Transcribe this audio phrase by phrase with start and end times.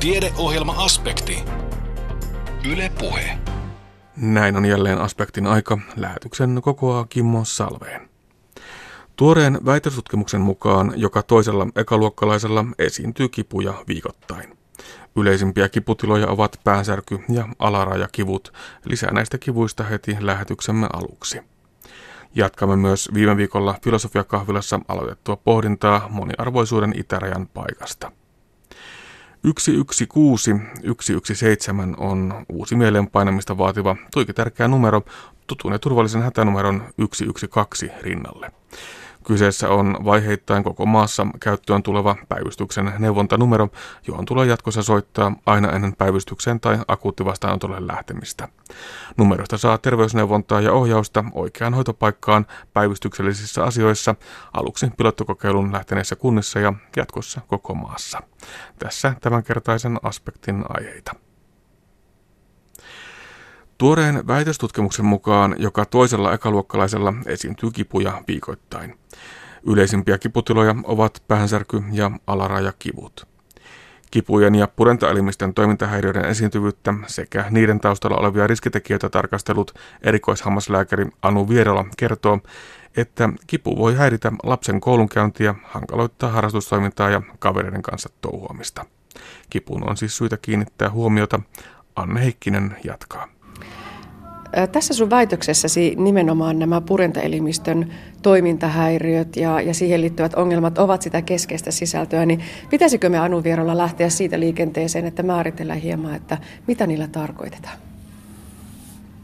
[0.00, 1.44] Tiedeohjelma-aspekti.
[2.72, 3.38] Yle Puhe.
[4.16, 5.78] Näin on jälleen aspektin aika.
[5.96, 8.08] Lähetyksen kokoaa Kimmo Salveen.
[9.16, 14.58] Tuoreen väitöstutkimuksen mukaan joka toisella ekaluokkalaisella esiintyy kipuja viikoittain.
[15.16, 18.52] Yleisimpiä kiputiloja ovat päänsärky ja alarajakivut.
[18.84, 21.40] Lisää näistä kivuista heti lähetyksemme aluksi.
[22.34, 28.12] Jatkamme myös viime viikolla filosofiakahvilassa aloitettua pohdintaa moniarvoisuuden itärajan paikasta.
[29.58, 30.50] 116
[30.82, 35.02] 117 on uusi mieleenpainamista vaativa tuiki tärkeä numero
[35.46, 36.82] tutun ja turvallisen hätänumeron
[37.12, 38.50] 112 rinnalle.
[39.28, 43.68] Kyseessä on vaiheittain koko maassa käyttöön tuleva päivystyksen neuvontanumero,
[44.06, 48.48] johon tulee jatkossa soittaa aina ennen päivystykseen tai akuuttivastaanotolle lähtemistä.
[49.16, 54.14] Numerosta saa terveysneuvontaa ja ohjausta oikeaan hoitopaikkaan päivystyksellisissä asioissa,
[54.52, 58.22] aluksi pilottokokeilun lähteneissä kunnissa ja jatkossa koko maassa.
[58.78, 61.27] Tässä tämänkertaisen aspektin aiheita.
[63.78, 68.98] Tuoreen väitöstutkimuksen mukaan joka toisella ekaluokkalaisella esiintyy kipuja viikoittain.
[69.66, 73.28] Yleisimpiä kiputiloja ovat päänsärky ja alarajakivut.
[74.10, 82.38] Kipujen ja purentaelimisten toimintahäiriöiden esiintyvyyttä sekä niiden taustalla olevia riskitekijöitä tarkastellut erikoishammaslääkäri Anu Vierola kertoo,
[82.96, 88.84] että kipu voi häiritä lapsen koulunkäyntiä, hankaloittaa harrastustoimintaa ja kavereiden kanssa touhuamista.
[89.50, 91.40] Kipuun on siis syytä kiinnittää huomiota.
[91.96, 93.37] Anne Heikkinen jatkaa.
[94.72, 101.70] Tässä sun väitöksessäsi nimenomaan nämä purentaelimistön toimintahäiriöt ja, ja siihen liittyvät ongelmat ovat sitä keskeistä
[101.70, 102.40] sisältöä, niin
[102.70, 107.78] pitäisikö me Anu Vierolla lähteä siitä liikenteeseen, että määritellään hieman, että mitä niillä tarkoitetaan?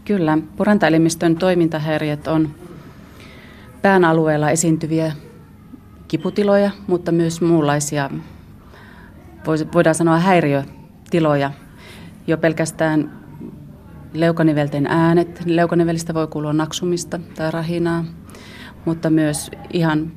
[0.05, 2.55] Kyllä, purentaelimistön toimintahäiriöt on
[3.83, 5.12] pään alueella esiintyviä
[6.09, 8.11] kiputiloja, mutta myös muunlaisia,
[9.75, 11.50] voidaan sanoa häiriötiloja.
[12.27, 13.23] Jo pelkästään
[14.15, 15.43] leukanivelten äänet.
[15.47, 18.05] Leukanivelistä voi kuulua naksumista tai rahinaa,
[18.84, 20.12] mutta myös ihan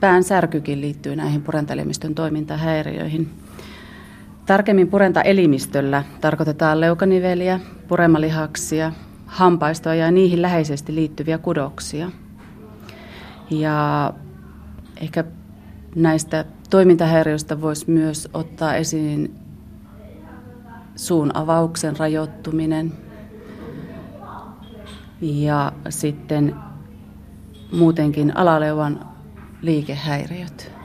[0.00, 3.30] pään särkykin liittyy näihin purentaelimistön toimintahäiriöihin.
[4.46, 8.92] Tarkemmin purentaelimistöllä tarkoitetaan leukaniveliä, puremalihaksia,
[9.26, 12.10] hampaistoa ja niihin läheisesti liittyviä kudoksia.
[13.50, 14.12] Ja
[15.00, 15.24] ehkä
[15.94, 19.34] näistä toimintahäiriöistä voisi myös ottaa esiin
[20.96, 22.92] suun avauksen rajoittuminen
[25.20, 26.54] ja sitten
[27.72, 29.00] muutenkin alaleuvan
[29.62, 30.78] liikehäiriöt.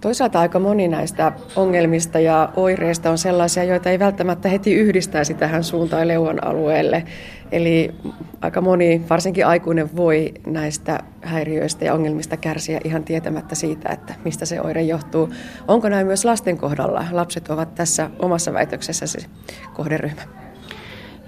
[0.00, 5.64] Toisaalta aika moni näistä ongelmista ja oireista on sellaisia, joita ei välttämättä heti yhdistäisi tähän
[5.64, 7.04] suun tai leuan alueelle.
[7.52, 7.94] Eli
[8.40, 14.46] aika moni, varsinkin aikuinen, voi näistä häiriöistä ja ongelmista kärsiä ihan tietämättä siitä, että mistä
[14.46, 15.28] se oire johtuu.
[15.68, 17.04] Onko näin myös lasten kohdalla?
[17.10, 19.26] Lapset ovat tässä omassa väitöksessäsi
[19.74, 20.47] kohderyhmä.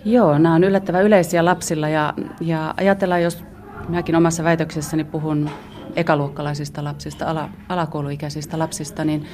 [0.05, 3.44] Joo, nämä on yllättävän yleisiä lapsilla ja, ja ajatellaan, jos
[3.88, 5.50] minäkin omassa väitöksessäni puhun
[5.97, 9.25] ekaluokkalaisista lapsista, ala, alakouluikäisistä lapsista, niin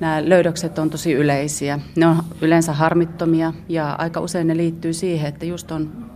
[0.00, 1.78] nämä löydökset on tosi yleisiä.
[1.96, 6.10] Ne on yleensä harmittomia ja aika usein ne liittyy siihen, että just on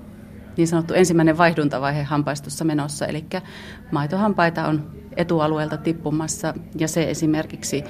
[0.57, 3.25] niin sanottu ensimmäinen vaihduntavaihe hampaistossa menossa, eli
[3.93, 7.85] maitohampaita on etualueelta tippumassa ja se esimerkiksi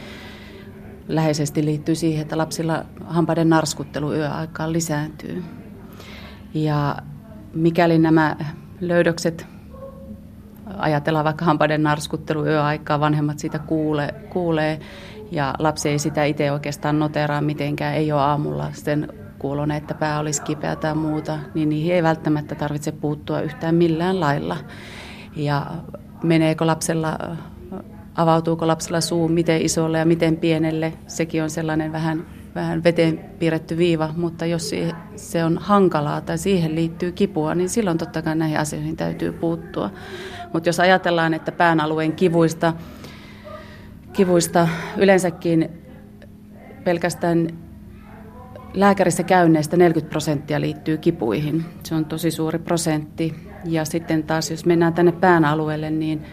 [1.09, 5.45] läheisesti liittyy siihen, että lapsilla hampaiden narskuttelu yöaikaan lisääntyy.
[6.57, 6.97] Ja
[7.55, 8.37] mikäli nämä
[8.81, 9.47] löydökset
[10.79, 14.81] ajatellaan vaikka hampaiden narskuttelu yöaikaa, vanhemmat siitä kuulee, kuulee
[15.31, 19.09] ja lapsi ei sitä itse oikeastaan noteraa mitenkään, ei ole aamulla sen
[19.39, 24.21] kuulon, että pää olisi kipeä tai muuta, niin niihin ei välttämättä tarvitse puuttua yhtään millään
[24.21, 24.57] lailla.
[25.37, 25.67] Ja
[26.23, 27.19] meneekö lapsella,
[28.15, 33.77] avautuuko lapsella suu miten isolle ja miten pienelle, sekin on sellainen vähän, vähän veteen piirretty
[33.77, 34.71] viiva, mutta jos
[35.17, 39.91] se on hankalaa tai siihen liittyy kipua, niin silloin totta kai näihin asioihin täytyy puuttua.
[40.53, 42.73] Mutta jos ajatellaan, että pään alueen kivuista,
[44.13, 45.69] kivuista yleensäkin
[46.85, 47.49] pelkästään
[48.75, 51.65] lääkärissä käynneistä 40 prosenttia liittyy kipuihin.
[51.83, 53.35] Se on tosi suuri prosentti.
[53.65, 56.25] Ja sitten taas, jos mennään tänne pään alueelle, niin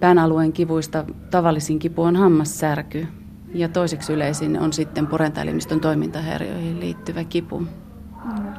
[0.00, 3.06] pään alueen kivuista tavallisin kipu on hammassärky.
[3.54, 7.62] Ja toiseksi yleisin on sitten purentaelimistön toimintahäiriöihin liittyvä kipu.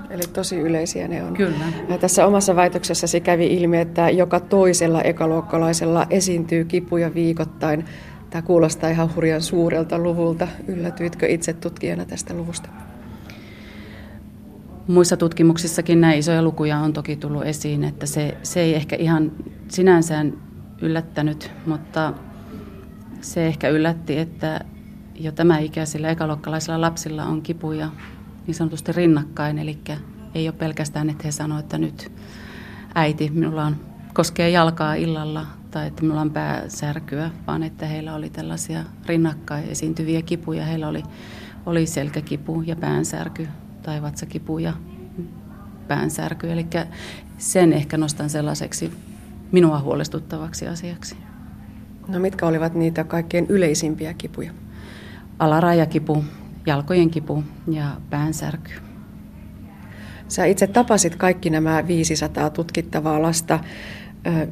[0.09, 1.33] Eli tosi yleisiä ne on.
[1.33, 1.65] Kyllä.
[1.89, 7.85] Ja tässä omassa väitöksessäsi kävi ilmi, että joka toisella ekaluokkalaisella esiintyy kipuja viikoittain.
[8.29, 10.47] Tämä kuulostaa ihan hurjan suurelta luvulta.
[10.67, 12.69] Yllätyitkö itse tutkijana tästä luvusta?
[14.87, 19.31] Muissa tutkimuksissakin näin isoja lukuja on toki tullut esiin, että se, se ei ehkä ihan
[19.67, 20.25] sinänsä
[20.81, 22.13] yllättänyt, mutta
[23.21, 24.65] se ehkä yllätti, että
[25.15, 27.89] jo tämä ikäisillä ekaluokkalaisilla lapsilla on kipuja
[28.47, 29.77] niin sanotusti rinnakkain, eli
[30.35, 32.11] ei ole pelkästään, että he sanoivat, että nyt
[32.95, 33.75] äiti, minulla on
[34.13, 40.21] koskee jalkaa illalla tai että minulla on pääsärkyä, vaan että heillä oli tällaisia rinnakkain esiintyviä
[40.21, 40.65] kipuja.
[40.65, 41.03] Heillä oli,
[41.65, 43.47] oli selkäkipu ja päänsärky
[43.83, 44.73] tai vatsakipu ja
[45.87, 46.51] päänsärky.
[46.51, 46.67] Eli
[47.37, 48.91] sen ehkä nostan sellaiseksi
[49.51, 51.17] minua huolestuttavaksi asiaksi.
[52.07, 54.51] No mitkä olivat niitä kaikkein yleisimpiä kipuja?
[55.39, 56.23] Alarajakipu,
[56.65, 58.71] jalkojen kipu ja päänsärky.
[60.27, 63.59] Sä itse tapasit kaikki nämä 500 tutkittavaa lasta.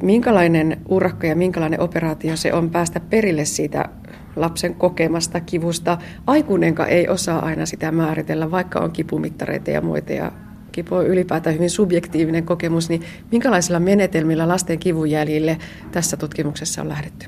[0.02, 3.88] Minkälainen urakka ja minkälainen operaatio se on päästä perille siitä
[4.36, 5.98] lapsen kokemasta kivusta?
[6.26, 10.32] Aikuinenka ei osaa aina sitä määritellä, vaikka on kipumittareita ja muita ja
[10.72, 15.58] kipu on ylipäätään hyvin subjektiivinen kokemus, niin minkälaisilla menetelmillä lasten kivujäljille
[15.92, 17.26] tässä tutkimuksessa on lähdetty?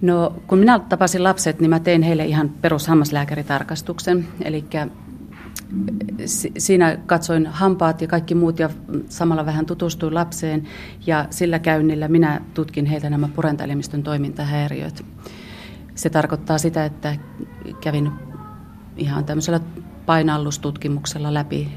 [0.00, 4.28] No, kun minä tapasin lapset, niin mä tein heille ihan perushammaslääkäritarkastuksen.
[4.44, 4.64] Eli
[6.58, 8.70] siinä katsoin hampaat ja kaikki muut ja
[9.08, 10.68] samalla vähän tutustuin lapseen.
[11.06, 15.04] Ja sillä käynnillä minä tutkin heiltä nämä purentaelimistön toimintahäiriöt.
[15.94, 17.16] Se tarkoittaa sitä, että
[17.80, 18.10] kävin
[18.96, 19.60] ihan tämmöisellä
[20.06, 21.68] painallustutkimuksella läpi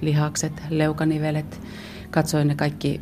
[0.00, 1.60] lihakset, leukanivelet,
[2.10, 3.00] katsoin ne kaikki,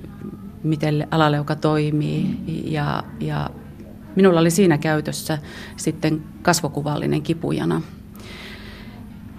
[0.62, 3.50] miten alaleuka toimii ja, ja
[4.16, 5.38] Minulla oli siinä käytössä
[5.76, 7.82] sitten kasvokuvallinen kipujana.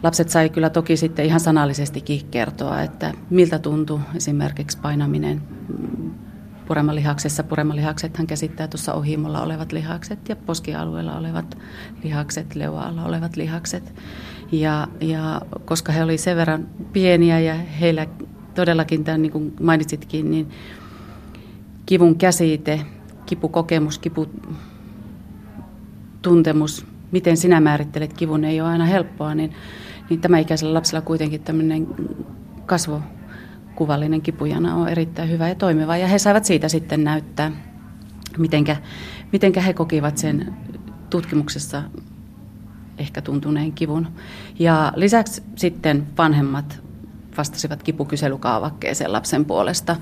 [0.03, 5.41] Lapset sai kyllä toki sitten ihan sanallisestikin kertoa, että miltä tuntui esimerkiksi painaminen
[6.67, 7.43] puremalihaksessa.
[7.43, 11.57] Puremalihaksethan käsittää tuossa ohimolla olevat lihakset ja poskialueella olevat
[12.03, 13.93] lihakset, leuaalla olevat lihakset.
[14.51, 18.07] Ja, ja koska he olivat sen verran pieniä ja heillä
[18.55, 20.49] todellakin tämän, niin kuin mainitsitkin, niin
[21.85, 22.85] kivun käsite
[23.31, 29.53] kipukokemus, kiputuntemus, miten sinä määrittelet kivun, ei ole aina helppoa, niin,
[30.09, 31.87] niin tämä ikäisellä lapsella kuitenkin tämmöinen
[32.65, 35.97] kasvokuvallinen kipujana on erittäin hyvä ja toimiva.
[35.97, 37.51] Ja he saivat siitä sitten näyttää,
[38.37, 38.77] mitenkä,
[39.31, 40.53] mitenkä he kokivat sen
[41.09, 41.83] tutkimuksessa
[42.97, 44.07] ehkä tuntuneen kivun.
[44.59, 46.81] Ja lisäksi sitten vanhemmat
[47.37, 49.95] vastasivat kipukyselykaavakkeeseen lapsen puolesta.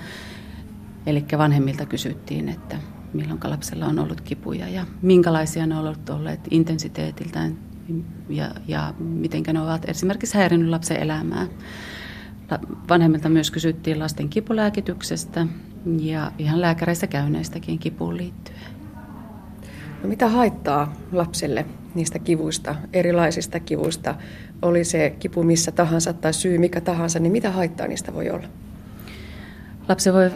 [1.05, 2.77] Eli vanhemmilta kysyttiin, että
[3.13, 7.57] milloin lapsella on ollut kipuja ja minkälaisia ne ovat olleet intensiteetiltään
[8.29, 11.47] ja, ja miten ne ovat esimerkiksi häirinnyt lapsen elämää.
[12.89, 15.47] Vanhemmilta myös kysyttiin lasten kipulääkityksestä
[15.99, 18.79] ja ihan lääkäreissä käyneistäkin kipuun liittyen.
[20.03, 21.65] No mitä haittaa lapselle
[21.95, 24.15] niistä kivuista, erilaisista kivuista?
[24.61, 28.47] Oli se kipu missä tahansa tai syy mikä tahansa, niin mitä haittaa niistä voi olla?
[29.89, 30.31] Lapsi voi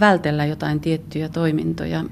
[0.00, 2.04] vältellä jotain tiettyjä toimintoja.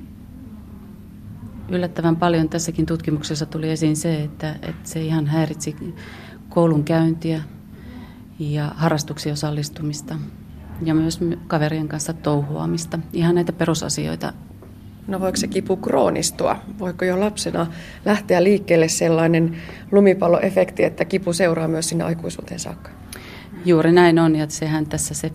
[1.69, 5.77] Yllättävän paljon tässäkin tutkimuksessa tuli esiin se, että, että se ihan häiritsi
[6.49, 7.43] koulun käyntiä
[8.39, 10.15] ja harrastuksiin osallistumista
[10.83, 12.99] ja myös kaverien kanssa touhuamista.
[13.13, 14.33] Ihan näitä perusasioita.
[15.07, 16.57] No voiko se kipu kroonistua?
[16.79, 17.67] Voiko jo lapsena
[18.05, 19.57] lähteä liikkeelle sellainen
[19.93, 22.91] lumipalloefekti, että kipu seuraa myös sinne aikuisuuteen saakka?
[23.65, 25.33] Juuri näin on ja sehän tässä se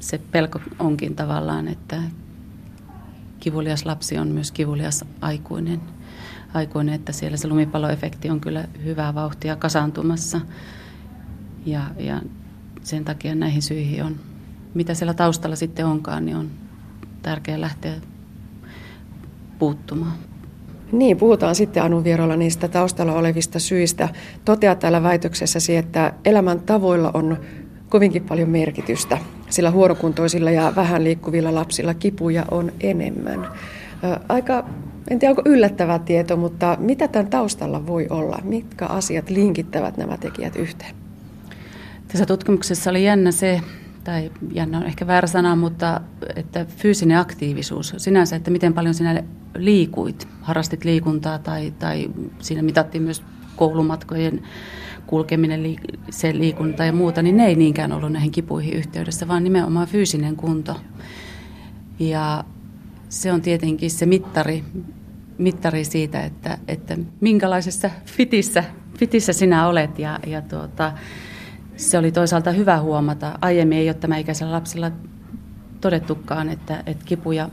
[0.00, 2.02] se pelko onkin tavallaan, että
[3.40, 5.80] kivulias lapsi on myös kivulias aikuinen.
[6.54, 10.40] aikuinen että siellä se lumipalloefekti on kyllä hyvää vauhtia kasaantumassa.
[11.66, 12.22] Ja, ja
[12.82, 14.16] sen takia näihin syihin on,
[14.74, 16.50] mitä siellä taustalla sitten onkaan, niin on
[17.22, 17.94] tärkeää lähteä
[19.58, 20.12] puuttumaan.
[20.92, 24.08] Niin, puhutaan sitten Anun vierolla niistä taustalla olevista syistä.
[24.44, 27.36] Toteaa täällä väitöksessäsi, että elämän tavoilla on
[27.88, 29.18] kovinkin paljon merkitystä,
[29.50, 33.48] sillä huonokuntoisilla ja vähän liikkuvilla lapsilla kipuja on enemmän.
[34.28, 34.64] Aika,
[35.10, 38.38] en tiedä onko yllättävä tieto, mutta mitä tämän taustalla voi olla?
[38.44, 40.94] Mitkä asiat linkittävät nämä tekijät yhteen?
[42.08, 43.60] Tässä tutkimuksessa oli jännä se,
[44.04, 46.00] tai jännä on ehkä väärä sana, mutta
[46.36, 49.22] että fyysinen aktiivisuus sinänsä, että miten paljon sinä
[49.54, 53.22] liikuit, harrastit liikuntaa tai, tai siinä mitattiin myös
[53.56, 54.42] koulumatkojen
[55.10, 55.76] kulkeminen,
[56.10, 60.36] se liikunta ja muuta, niin ne ei niinkään ollut näihin kipuihin yhteydessä, vaan nimenomaan fyysinen
[60.36, 60.76] kunto.
[61.98, 62.44] Ja
[63.08, 64.64] se on tietenkin se mittari,
[65.38, 68.64] mittari siitä, että, että minkälaisessa fitissä,
[68.98, 69.98] fitissä sinä olet.
[69.98, 70.92] Ja, ja tuota,
[71.76, 73.38] se oli toisaalta hyvä huomata.
[73.40, 74.90] Aiemmin ei ole tämä ikäisellä lapsilla
[75.80, 77.50] todettukaan, että, että kipuja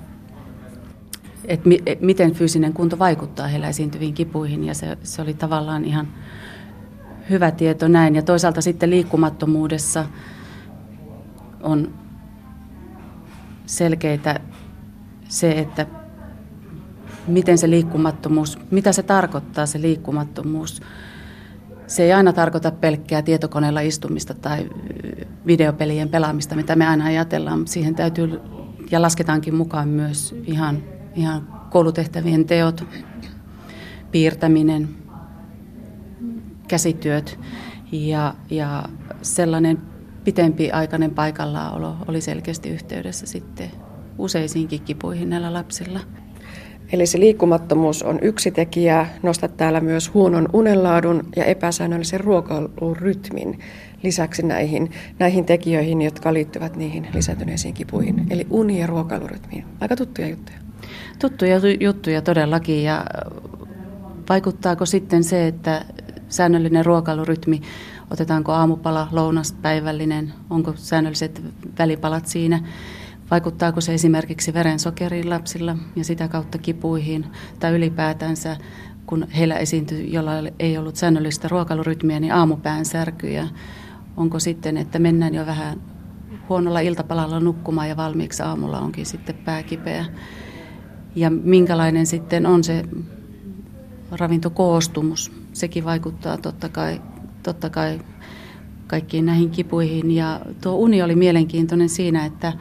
[1.46, 6.08] että mi, miten fyysinen kunto vaikuttaa heillä esiintyviin kipuihin ja se, se oli tavallaan ihan
[7.30, 8.16] hyvä tieto näin.
[8.16, 10.06] Ja toisaalta sitten liikkumattomuudessa
[11.62, 11.94] on
[13.66, 14.40] selkeitä
[15.30, 15.86] se, että
[17.28, 20.82] miten se liikkumattomuus, mitä se tarkoittaa se liikkumattomuus.
[21.88, 24.70] Se ei aina tarkoita pelkkää tietokoneella istumista tai
[25.46, 27.68] videopelien pelaamista, mitä me aina ajatellaan.
[27.68, 28.40] Siihen täytyy
[28.92, 30.84] ja lasketaankin mukaan myös ihan,
[31.16, 32.84] ihan koulutehtävien teot,
[34.12, 34.90] piirtäminen,
[36.68, 37.40] käsityöt
[37.92, 38.84] ja, ja
[39.22, 39.78] sellainen
[40.24, 43.72] pitempiaikainen paikallaolo oli selkeästi yhteydessä sitten
[44.18, 46.00] useisiinkin kipuihin näillä lapsilla.
[46.92, 49.08] Eli se liikkumattomuus on yksi tekijä.
[49.24, 53.60] Nostat täällä myös huonon unenlaadun ja epäsäännöllisen ruokailurytmin
[54.04, 58.28] lisäksi näihin, näihin tekijöihin, jotka liittyvät niihin lisääntyneisiin kipuihin.
[58.30, 59.66] Eli uni- ja ruokailurytmiin.
[59.82, 60.58] Aika tuttuja juttuja.
[61.20, 62.84] Tuttuja juttuja todellakin.
[62.84, 63.06] Ja
[64.30, 65.86] vaikuttaako sitten se, että
[66.30, 67.62] säännöllinen ruokailurytmi,
[68.12, 71.44] otetaanko aamupala, lounas, päivällinen, onko säännölliset
[71.80, 72.64] välipalat siinä,
[73.32, 77.26] vaikuttaako se esimerkiksi verensokeriin lapsilla ja sitä kautta kipuihin
[77.60, 78.58] tai ylipäätänsä
[79.08, 83.48] kun heillä esiintyi, jolla ei ollut säännöllistä ruokailurytmiä, niin aamupään särkyjä.
[84.18, 85.82] Onko sitten, että mennään jo vähän
[86.50, 90.06] huonolla iltapalalla nukkumaan ja valmiiksi aamulla onkin sitten pää kipeä.
[91.16, 92.84] Ja minkälainen sitten on se
[94.12, 95.32] ravintokoostumus.
[95.58, 97.02] Sekin vaikuttaa totta kai,
[97.44, 98.00] totta kai
[98.88, 100.12] kaikkiin näihin kipuihin.
[100.12, 102.54] Ja tuo uni oli mielenkiintoinen siinä, että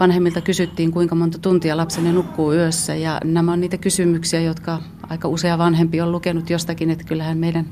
[0.00, 2.94] vanhemmilta kysyttiin, kuinka monta tuntia lapsenne nukkuu yössä.
[2.94, 7.66] Ja nämä on niitä kysymyksiä, jotka aika usea vanhempi on lukenut jostakin, että kyllähän meidän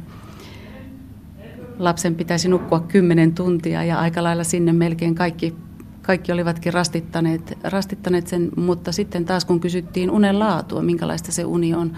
[1.78, 5.54] lapsen pitäisi nukkua kymmenen tuntia ja aika lailla sinne melkein kaikki,
[6.02, 11.74] kaikki olivatkin rastittaneet, rastittaneet sen, mutta sitten taas kun kysyttiin unen laatua, minkälaista se uni
[11.74, 11.92] on,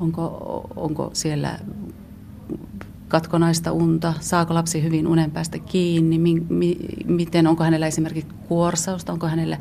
[0.00, 1.58] onko, onko siellä
[3.08, 9.12] katkonaista unta, saako lapsi hyvin unen päästä kiinni, mi, mi, miten, onko hänellä esimerkiksi kuorsausta,
[9.12, 9.58] onko hänellä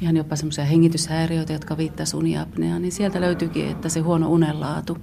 [0.00, 4.98] ihan jopa semmoisia hengityshäiriöitä, jotka viittaisivat uniapneaan, niin sieltä löytyykin, että se huono unenlaatu,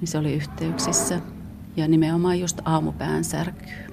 [0.00, 1.20] niin se oli yhteyksissä.
[1.76, 3.88] Ja nimenomaan just aamupään särkyy.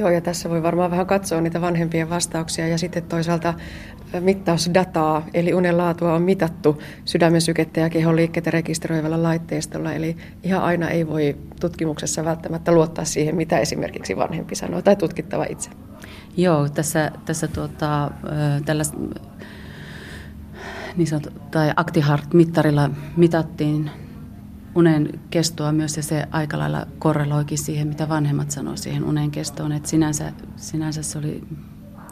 [0.00, 3.54] Joo, ja tässä voi varmaan vähän katsoa niitä vanhempien vastauksia ja sitten toisaalta
[4.20, 10.62] mittausdataa, eli unen laatua on mitattu sydämen sykettä ja kehon liikkeitä rekisteröivällä laitteistolla, eli ihan
[10.62, 15.70] aina ei voi tutkimuksessa välttämättä luottaa siihen, mitä esimerkiksi vanhempi sanoo tai tutkittava itse.
[16.36, 18.10] Joo, tässä, tässä tuota,
[18.64, 18.82] tällä
[20.96, 23.90] niin sanottu, tai ActiHeart-mittarilla mitattiin
[24.74, 29.72] unen kestoa myös ja se aika lailla korreloikin siihen, mitä vanhemmat sanoo siihen unen kestoon.
[29.72, 31.42] Että sinänsä, sinänsä se oli,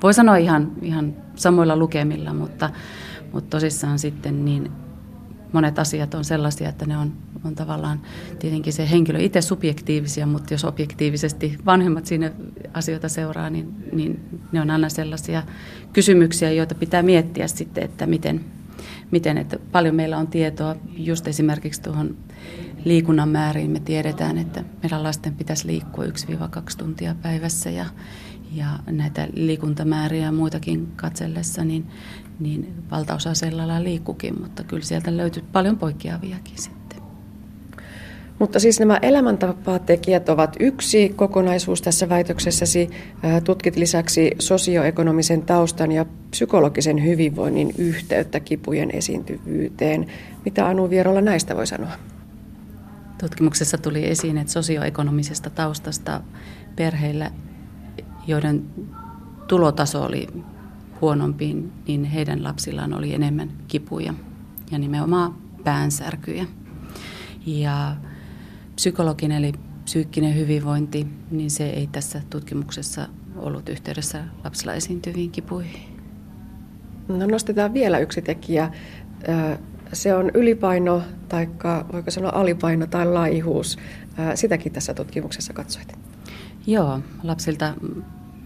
[0.03, 2.71] voi sanoa ihan, ihan samoilla lukemilla, mutta,
[3.33, 4.73] mutta tosissaan sitten niin
[5.53, 7.13] monet asiat on sellaisia, että ne on,
[7.45, 8.01] on tavallaan
[8.39, 12.33] tietenkin se henkilö itse subjektiivisia, mutta jos objektiivisesti vanhemmat siinä
[12.75, 15.43] asioita seuraa, niin, niin ne on aina sellaisia
[15.93, 18.45] kysymyksiä, joita pitää miettiä sitten, että miten,
[19.11, 22.17] miten että paljon meillä on tietoa just esimerkiksi tuohon
[22.85, 23.71] liikunnan määriin.
[23.71, 26.09] Me tiedetään, että meidän lasten pitäisi liikkua 1-2
[26.79, 27.87] tuntia päivässä ja,
[28.53, 31.87] ja näitä liikuntamääriä ja muitakin katsellessa, niin,
[32.41, 36.78] niin valtaosa sellailla liikkukin, mutta kyllä sieltä löytyy paljon poikkeaviakin sitten.
[38.39, 42.91] Mutta siis nämä elämäntapatekijät ovat yksi kokonaisuus tässä väitöksessäsi.
[43.45, 50.07] Tutkit lisäksi sosioekonomisen taustan ja psykologisen hyvinvoinnin yhteyttä kipujen esiintyvyyteen.
[50.45, 51.93] Mitä Anu Vierolla näistä voi sanoa?
[53.21, 56.21] Tutkimuksessa tuli esiin, että sosioekonomisesta taustasta
[56.77, 57.31] perheillä,
[58.27, 58.65] joiden
[59.49, 60.27] tulotaso oli
[61.01, 61.57] huonompi,
[61.89, 64.15] niin heidän lapsillaan oli enemmän kipuja
[64.71, 66.47] ja nimenomaan päänsärkyjä.
[67.47, 67.97] Ja
[68.79, 69.53] psykologinen eli
[69.85, 76.01] psyykkinen hyvinvointi, niin se ei tässä tutkimuksessa ollut yhteydessä lapsilla esiintyviin kipuihin.
[77.09, 78.73] No nostetaan vielä yksi tekijä.
[79.93, 81.49] Se on ylipaino, tai
[81.93, 83.79] voiko sanoa alipaino tai laihuus.
[84.35, 85.99] Sitäkin tässä tutkimuksessa katsoit.
[86.67, 87.75] Joo, lapsilta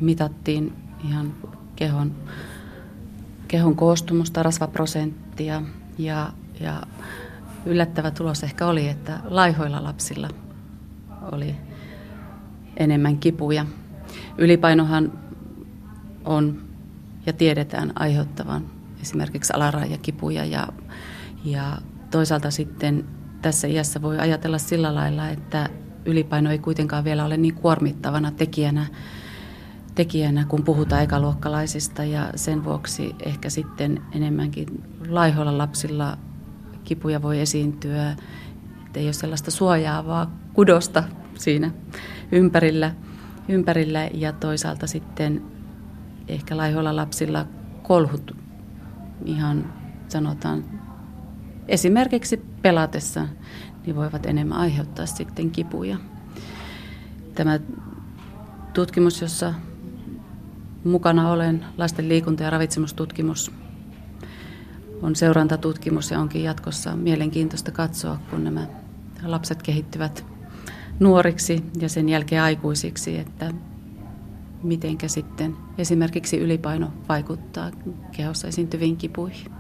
[0.00, 0.72] mitattiin
[1.08, 1.34] ihan
[1.76, 2.12] kehon,
[3.48, 5.62] kehon koostumusta, rasvaprosenttia
[5.98, 6.82] ja, ja
[7.66, 10.28] yllättävä tulos ehkä oli, että laihoilla lapsilla
[11.32, 11.56] oli
[12.76, 13.66] enemmän kipuja.
[14.38, 15.12] Ylipainohan
[16.24, 16.62] on
[17.26, 18.66] ja tiedetään aiheuttavan
[19.02, 20.68] esimerkiksi alarajakipuja ja,
[21.44, 21.78] ja
[22.10, 23.04] toisaalta sitten
[23.42, 25.68] tässä iässä voi ajatella sillä lailla, että
[26.04, 28.86] ylipaino ei kuitenkaan vielä ole niin kuormittavana tekijänä,
[29.94, 36.18] tekijänä kun puhutaan ekaluokkalaisista ja sen vuoksi ehkä sitten enemmänkin laihoilla lapsilla
[36.94, 38.10] kipuja voi esiintyä,
[38.86, 41.04] että ei ole sellaista suojaavaa kudosta
[41.38, 41.70] siinä
[42.32, 42.94] ympärillä,
[43.48, 45.42] ympärillä ja toisaalta sitten
[46.28, 47.46] ehkä laihoilla lapsilla
[47.82, 48.36] kolhut
[49.24, 49.72] ihan
[50.08, 50.64] sanotaan
[51.68, 53.28] esimerkiksi pelatessa
[53.86, 55.96] niin voivat enemmän aiheuttaa sitten kipuja.
[57.34, 57.60] Tämä
[58.74, 59.54] tutkimus, jossa
[60.84, 63.52] mukana olen, lasten liikunta- ja ravitsemustutkimus,
[65.02, 68.66] on seurantatutkimus ja onkin jatkossa mielenkiintoista katsoa, kun nämä
[69.24, 70.24] lapset kehittyvät
[71.00, 73.50] nuoriksi ja sen jälkeen aikuisiksi, että
[74.62, 77.70] mitenkä sitten esimerkiksi ylipaino vaikuttaa
[78.16, 79.52] kehossa esiintyviin kipuihin.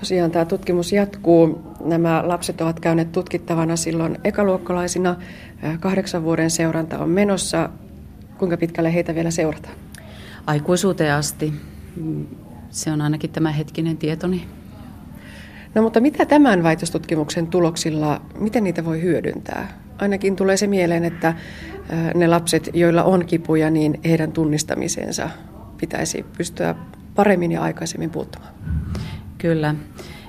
[0.00, 1.62] Tosiaan tämä tutkimus jatkuu.
[1.84, 5.16] Nämä lapset ovat käyneet tutkittavana silloin ekaluokkalaisina.
[5.80, 7.70] Kahdeksan vuoden seuranta on menossa.
[8.38, 9.74] Kuinka pitkälle heitä vielä seurataan?
[10.46, 11.52] Aikuisuuteen asti.
[12.76, 14.48] Se on ainakin tämä hetkinen tietoni.
[15.74, 19.80] No mutta mitä tämän väitöstutkimuksen tuloksilla, miten niitä voi hyödyntää?
[19.98, 21.34] Ainakin tulee se mieleen, että
[22.14, 25.30] ne lapset, joilla on kipuja, niin heidän tunnistamisensa
[25.80, 26.74] pitäisi pystyä
[27.14, 28.52] paremmin ja aikaisemmin puuttumaan.
[29.38, 29.74] Kyllä.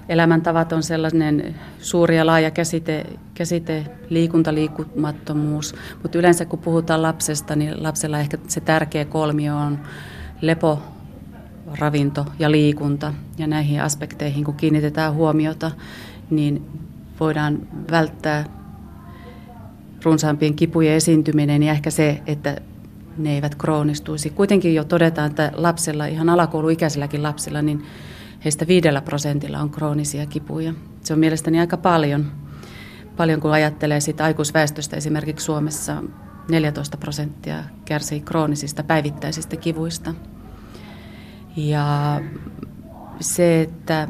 [0.09, 5.75] Elämäntavat on sellainen suuri ja laaja käsite, käsite liikunta, liikkumattomuus.
[6.01, 9.79] Mutta yleensä kun puhutaan lapsesta, niin lapsella ehkä se tärkeä kolmio on
[10.41, 10.81] lepo,
[11.79, 13.13] ravinto ja liikunta.
[13.37, 15.71] Ja näihin aspekteihin kun kiinnitetään huomiota,
[16.29, 16.65] niin
[17.19, 18.45] voidaan välttää
[20.03, 22.61] runsaampien kipujen esiintyminen ja ehkä se, että
[23.17, 24.29] ne eivät kroonistuisi.
[24.29, 27.83] Kuitenkin jo todetaan, että lapsella, ihan alakouluikäisilläkin lapsilla, niin
[28.43, 30.73] heistä viidellä prosentilla on kroonisia kipuja.
[31.01, 32.31] Se on mielestäni aika paljon,
[33.17, 36.03] paljon kun ajattelee sitä aikuisväestöstä esimerkiksi Suomessa
[36.51, 40.13] 14 prosenttia kärsii kroonisista päivittäisistä kivuista.
[41.57, 42.21] Ja
[43.19, 44.07] se, että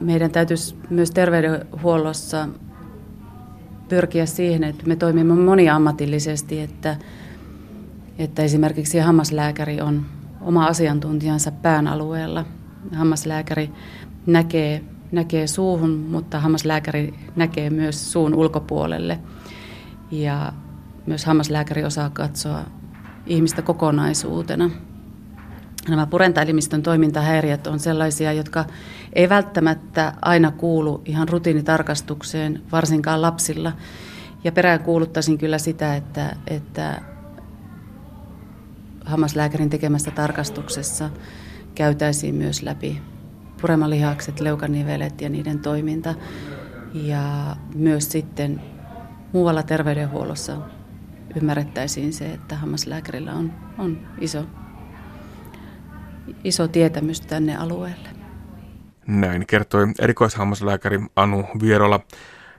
[0.00, 2.48] meidän täytyisi myös terveydenhuollossa
[3.88, 6.96] pyrkiä siihen, että me toimimme moniammatillisesti, että,
[8.18, 10.06] että esimerkiksi hammaslääkäri on
[10.40, 12.44] oma asiantuntijansa pään alueella.
[12.92, 13.70] Hammaslääkäri
[14.26, 19.18] näkee, näkee suuhun, mutta hammaslääkäri näkee myös suun ulkopuolelle.
[20.10, 20.52] Ja
[21.06, 22.60] myös hammaslääkäri osaa katsoa
[23.26, 24.70] ihmistä kokonaisuutena.
[25.88, 28.64] Nämä purentaelimistön toimintahäiriöt on sellaisia, jotka
[29.12, 33.72] ei välttämättä aina kuulu ihan rutiinitarkastukseen, varsinkaan lapsilla.
[34.44, 37.00] Ja perään kuuluttaisin kyllä sitä, että, että
[39.04, 41.10] hammaslääkärin tekemässä tarkastuksessa
[41.74, 43.02] käytäisiin myös läpi
[43.60, 46.14] puremalihakset, leukanivelet ja niiden toiminta.
[46.94, 48.62] Ja myös sitten
[49.32, 50.56] muualla terveydenhuollossa
[51.36, 54.44] ymmärrettäisiin se, että hammaslääkärillä on, on iso
[56.44, 58.08] iso tietämys tänne alueelle.
[59.06, 62.00] Näin kertoi erikoishammaslääkäri Anu Vierola.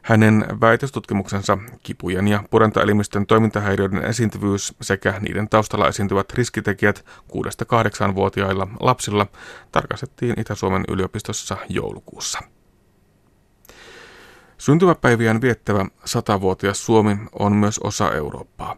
[0.01, 9.27] Hänen väitöstutkimuksensa kipujen ja purentaelimistön toimintahäiriöiden esiintyvyys sekä niiden taustalla esiintyvät riskitekijät 6-8-vuotiailla lapsilla
[9.71, 12.39] tarkastettiin Itä-Suomen yliopistossa joulukuussa.
[14.57, 18.75] Syntymäpäiviään viettävä satavuotias Suomi on myös osa Eurooppaa.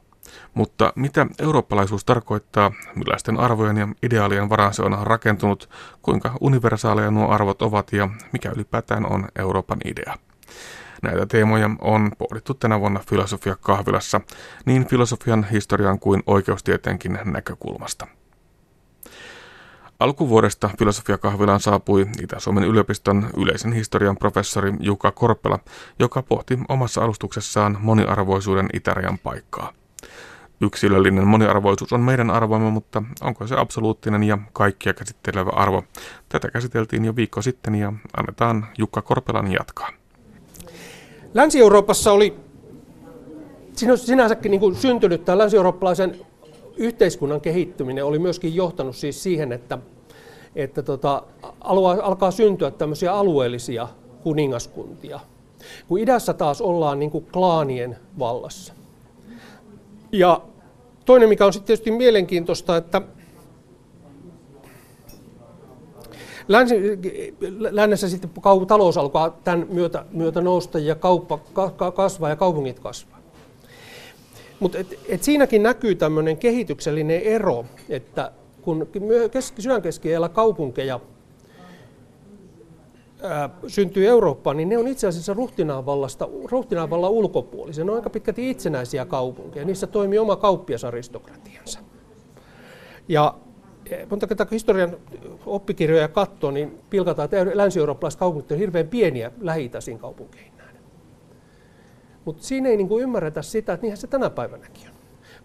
[0.53, 5.69] Mutta mitä eurooppalaisuus tarkoittaa, millaisten arvojen ja ideaalien varaan se on rakentunut,
[6.01, 10.17] kuinka universaaleja nuo arvot ovat ja mikä ylipäätään on Euroopan idea?
[11.03, 14.21] Näitä teemoja on pohdittu tänä vuonna Filosofia kahvilassa
[14.65, 18.07] niin filosofian, historian kuin oikeustieteenkin näkökulmasta.
[19.99, 25.59] Alkuvuodesta filosofiakahvilaan saapui Itä-Suomen yliopiston yleisen historian professori Jukka Korpela,
[25.99, 29.73] joka pohti omassa alustuksessaan moniarvoisuuden itärajan paikkaa.
[30.61, 35.83] Yksilöllinen moniarvoisuus on meidän arvoimme, mutta onko se absoluuttinen ja kaikkia käsittelevä arvo?
[36.29, 39.89] Tätä käsiteltiin jo viikko sitten ja annetaan Jukka Korpelan jatkaa.
[41.33, 42.35] Länsi-Euroopassa oli
[43.95, 46.15] sinänsäkin niin kuin syntynyt tämä länsi-eurooppalaisen
[46.77, 49.77] yhteiskunnan kehittyminen oli myöskin johtanut siis siihen, että,
[50.55, 51.23] että tota,
[52.01, 53.87] alkaa syntyä tämmöisiä alueellisia
[54.23, 55.19] kuningaskuntia.
[55.87, 58.73] Kun idässä taas ollaan niin kuin klaanien vallassa.
[60.11, 60.41] Ja
[61.05, 63.01] Toinen, mikä on sitten tietysti mielenkiintoista, että
[66.47, 66.75] Länsi,
[67.71, 68.29] lännessä sitten
[68.67, 71.39] talous alkaa tämän myötä, myötä nousta ja kauppa
[71.95, 73.21] kasvaa ja kaupungit kasvaa.
[74.59, 78.87] Mutta et, et siinäkin näkyy tämmöinen kehityksellinen ero, että kun
[79.31, 80.99] keski, sydänkeskiajalla kaupunkeja
[83.23, 87.83] ää, syntyy Eurooppaan, niin ne on itse asiassa ruhtinaanvallasta, ruhtinaanvallan ulkopuolisia.
[87.83, 89.65] Ne on aika pitkälti itsenäisiä kaupunkeja.
[89.65, 91.79] Niissä toimii oma kauppiasaristokratiansa.
[93.07, 93.35] Ja
[93.89, 94.97] e, monta kertaa kun historian
[95.45, 100.81] oppikirjoja katsoo, niin pilkataan, että länsi-eurooppalaiset kaupungit ovat hirveän pieniä lähi kaupunkeihin nähden.
[102.25, 104.95] Mutta siinä ei niinku ymmärretä sitä, että niinhän se tänä päivänäkin on.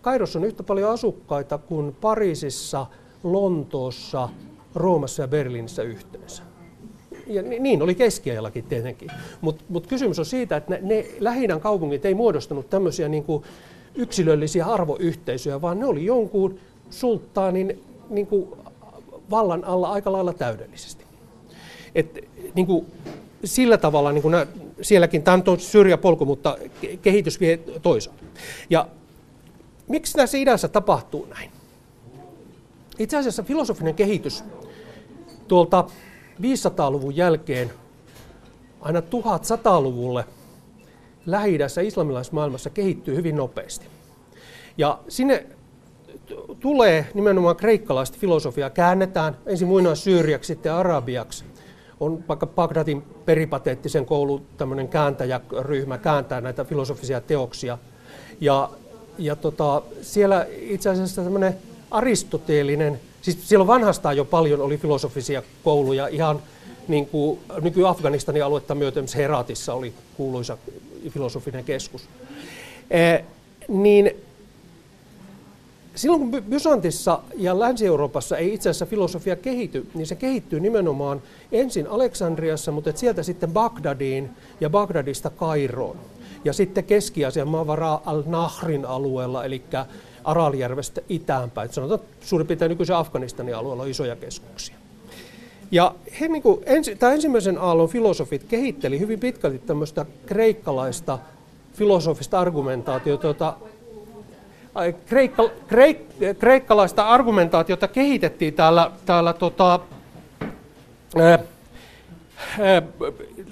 [0.01, 2.87] Kairossa on yhtä paljon asukkaita kuin Pariisissa,
[3.23, 4.29] Lontoossa,
[4.75, 6.43] Roomassa ja Berliinissä yhteensä.
[7.27, 9.11] Ja niin oli keskiajallakin tietenkin.
[9.41, 13.45] Mutta mut kysymys on siitä, että ne, ne lähi kaupungit ei muodostanut tämmöisiä niin kuin
[13.95, 16.59] yksilöllisiä arvoyhteisöjä, vaan ne oli jonkun
[16.91, 18.49] sulttaanin niin kuin
[19.31, 21.05] vallan alla aika lailla täydellisesti.
[21.95, 22.87] Et, niin kuin,
[23.45, 24.47] sillä tavalla niin nämä,
[24.83, 26.59] sielläkin, tämä on syrjäpolku, mutta
[27.03, 28.23] kehitys vie toisaalta.
[28.71, 28.89] Ja
[29.89, 31.51] miksi näissä idässä tapahtuu näin?
[32.99, 34.45] Itse asiassa filosofinen kehitys
[35.49, 35.85] tuolta
[36.43, 37.73] 500-luvun jälkeen
[38.81, 40.25] aina 1100-luvulle
[41.27, 43.87] lähi islamilaismaailmassa kehittyy hyvin nopeasti.
[44.79, 45.47] Ja sinne
[46.61, 51.45] tulee nimenomaan kreikkalaista filosofiaa, käännetään ensin muinais-syyriaksi, sitten arabiaksi.
[52.01, 57.79] On vaikka Bagdadin peripateettisen koulun tämmöinen kääntäjäryhmä kääntää näitä filosofisia teoksia.
[58.41, 58.71] Ja,
[59.19, 61.57] ja tota, siellä itse asiassa tämmöinen
[61.91, 66.43] aristoteelinen, siis silloin vanhastaan jo paljon oli filosofisia kouluja, ihan
[66.89, 70.59] niin kuin nyky-Afganistanin aluetta myöten Heratissa oli kuuluisa
[71.09, 72.09] filosofinen keskus.
[72.91, 73.19] E,
[73.69, 74.11] niin
[75.95, 81.87] silloin kun Byzantissa ja Länsi-Euroopassa ei itse asiassa filosofia kehity, niin se kehittyy nimenomaan ensin
[81.87, 85.97] Aleksandriassa, mutta sieltä sitten Bagdadiin ja Bagdadista Kairoon.
[86.45, 89.63] Ja sitten Keski-Aasian Mavara al-Nahrin alueella, eli
[90.27, 91.73] Araljärvestä itäänpäin.
[91.73, 94.77] Sanotaan suurin piirtein nykyisen Afganistanin alueella on isoja keskuksia.
[95.71, 101.19] Ja he, niin kuin, ensi, tämä ensimmäisen aallon filosofit kehitteli hyvin pitkälti tämmöistä kreikkalaista
[101.75, 103.57] filosofista argumentaatiota, jota
[105.07, 105.99] kreikka, kreik,
[106.39, 109.81] kreikkalaista argumentaatiota kehitettiin täällä, täällä tota,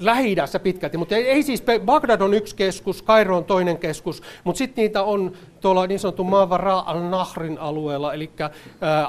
[0.00, 4.82] lähi pitkälti, mutta ei, siis, Bagdad on yksi keskus, Kairo on toinen keskus, mutta sitten
[4.82, 8.30] niitä on tuolla niin sanottu Mavara al-Nahrin alueella, eli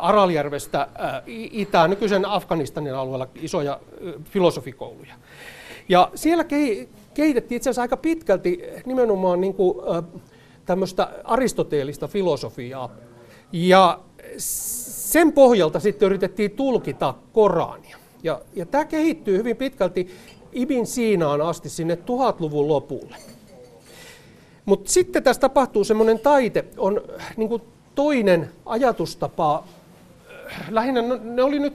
[0.01, 3.79] Araljärvestä ää, itään, nykyisen Afganistanin alueella isoja
[4.23, 5.15] filosofikouluja.
[5.89, 6.43] Ja siellä
[7.13, 9.77] kehitettiin itse asiassa aika pitkälti nimenomaan niin kuin,
[10.65, 12.89] tämmöistä aristoteellista filosofiaa.
[13.51, 13.99] Ja
[14.37, 17.97] sen pohjalta sitten yritettiin tulkita Korania.
[18.25, 20.07] Ja, ja tämä kehittyy hyvin pitkälti
[20.53, 23.15] Ibn Siinaan asti sinne tuhatluvun lopulle.
[24.65, 27.01] Mutta sitten tässä tapahtuu semmoinen taite, on
[27.37, 27.61] niin
[27.95, 29.63] toinen ajatustapa,
[30.69, 31.73] lähinnä ne oli nyt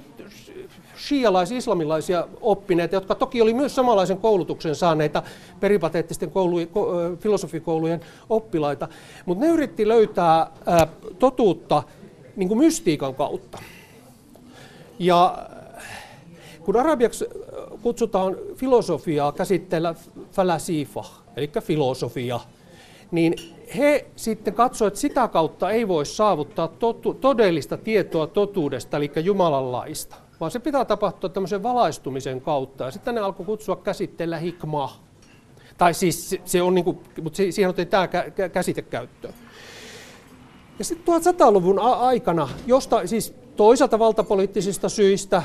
[0.96, 5.22] shialais-islamilaisia oppineita, jotka toki oli myös samanlaisen koulutuksen saaneita
[5.60, 6.68] peripateettisten koulujen,
[7.18, 8.88] filosofikoulujen oppilaita,
[9.26, 10.50] mutta ne yritti löytää
[11.18, 11.82] totuutta
[12.36, 13.58] niin mystiikan kautta.
[14.98, 15.48] Ja
[16.64, 17.24] kun arabiaksi
[17.82, 19.94] kutsutaan filosofiaa käsitteellä
[20.32, 21.04] falasifa,
[21.36, 22.40] eli filosofia,
[23.10, 23.34] niin
[23.78, 29.72] he sitten katsoivat, että sitä kautta ei voi saavuttaa totu, todellista tietoa totuudesta, eli Jumalan
[29.72, 32.84] laista, vaan se pitää tapahtua tämmöisen valaistumisen kautta.
[32.84, 35.00] Ja sitten ne alkoi kutsua käsitteellä hikma.
[35.78, 38.08] Tai siis se on niin kuin, mutta siihen otettiin tämä
[38.48, 39.34] käsite käyttöön.
[40.78, 45.42] Ja sitten 1100-luvun aikana, josta siis toisaalta valtapoliittisista syistä,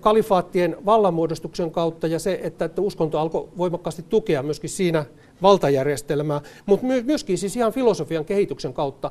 [0.00, 5.04] kalifaattien vallanmuodostuksen kautta ja se, että, että uskonto alkoi voimakkaasti tukea myöskin siinä
[5.42, 9.10] valtajärjestelmää, mutta myöskin siis ihan filosofian kehityksen kautta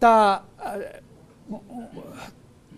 [0.00, 0.42] tämä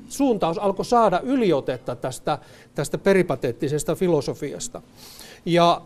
[0.09, 2.39] suuntaus alkoi saada yliotetta tästä,
[2.75, 4.83] tästä peripateettisesta filosofiasta.
[5.47, 5.83] Ja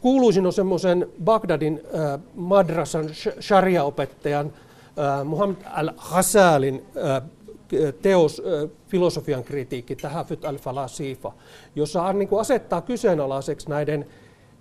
[0.00, 3.08] kuuluisin on semmoisen Bagdadin äh, madrasan
[3.40, 4.52] sharia-opettajan
[4.98, 7.22] äh, Muhammad al-Hasalin äh,
[8.02, 8.42] teos
[8.88, 11.32] filosofian kritiikki, Tahafut al-Falasifa,
[11.76, 14.06] jossa niin asettaa kyseenalaiseksi näiden,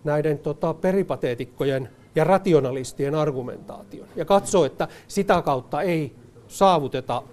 [0.04, 6.16] näiden tota, peripateetikkojen ja rationalistien argumentaation ja katsoo, että sitä kautta ei
[6.48, 7.24] saavuteta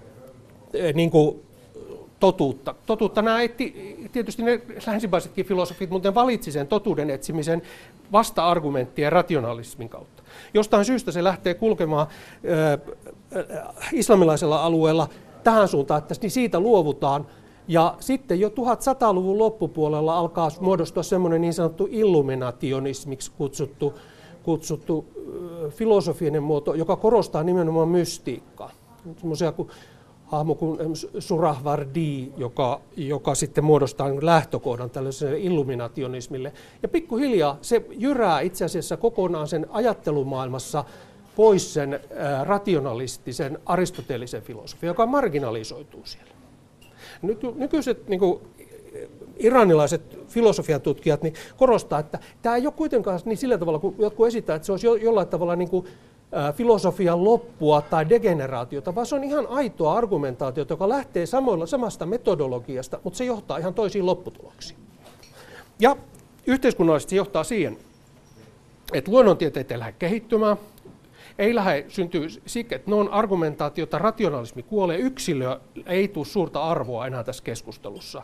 [0.95, 1.45] niin kuin,
[2.21, 2.75] totuutta.
[2.87, 7.63] Totuutta nämä etti, tietysti ne länsimaisetkin filosofit muuten valitsi sen totuuden etsimisen
[8.13, 10.23] vasta-argumenttien rationalismin kautta.
[10.55, 12.81] Jostain syystä se lähtee kulkemaan äh,
[13.93, 15.09] islamilaisella alueella
[15.44, 17.26] tähän suuntaan, että niin siitä luovutaan.
[17.68, 23.94] Ja sitten jo 1100-luvun loppupuolella alkaa muodostua semmoinen niin sanottu illuminationismiksi kutsuttu,
[24.42, 25.04] kutsuttu
[25.68, 28.70] filosofinen muoto, joka korostaa nimenomaan mystiikkaa.
[29.16, 29.68] Semmoisia kuin
[30.24, 30.78] hahmo kuin
[31.18, 36.52] Surahvardi, joka, joka sitten muodostaa niin lähtökohdan tällaiselle illuminationismille.
[36.83, 40.85] Ja pikkuhiljaa se jyrää itse asiassa kokonaan sen ajattelumaailmassa
[41.37, 42.01] pois sen
[42.42, 46.35] rationalistisen aristoteellisen filosofian, joka marginalisoituu siellä.
[47.23, 48.40] Nyky, nykyiset niin kuin,
[49.37, 54.27] iranilaiset filosofian tutkijat niin korostaa, että tämä ei ole kuitenkaan niin sillä tavalla, kun jotkut
[54.27, 55.87] esittää, että se olisi jollain tavalla niin kuin,
[56.55, 63.01] filosofian loppua tai degeneraatiota, vaan se on ihan aitoa argumentaatiota, joka lähtee samoilla, samasta metodologiasta,
[63.05, 64.79] mutta se johtaa ihan toisiin lopputuloksiin.
[65.79, 65.97] Ja
[66.47, 67.79] yhteiskunnallisesti se johtaa siihen,
[68.92, 70.57] että luonnontieteet ei lähde kehittymään,
[71.38, 77.07] ei lähde syntyy siksi, että ne on argumentaatiota, rationalismi kuolee, yksilö ei tule suurta arvoa
[77.07, 78.23] enää tässä keskustelussa.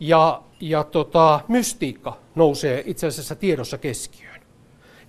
[0.00, 4.40] Ja, ja tota, mystiikka nousee itse asiassa tiedossa keskiöön.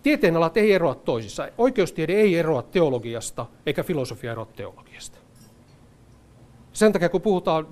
[0.04, 1.50] Tieteenalat ei eroa toisissa.
[1.58, 5.18] Oikeustiede ei eroa teologiasta, eikä filosofia eroa teologiasta.
[6.74, 7.68] Sen takia, kun puhutaan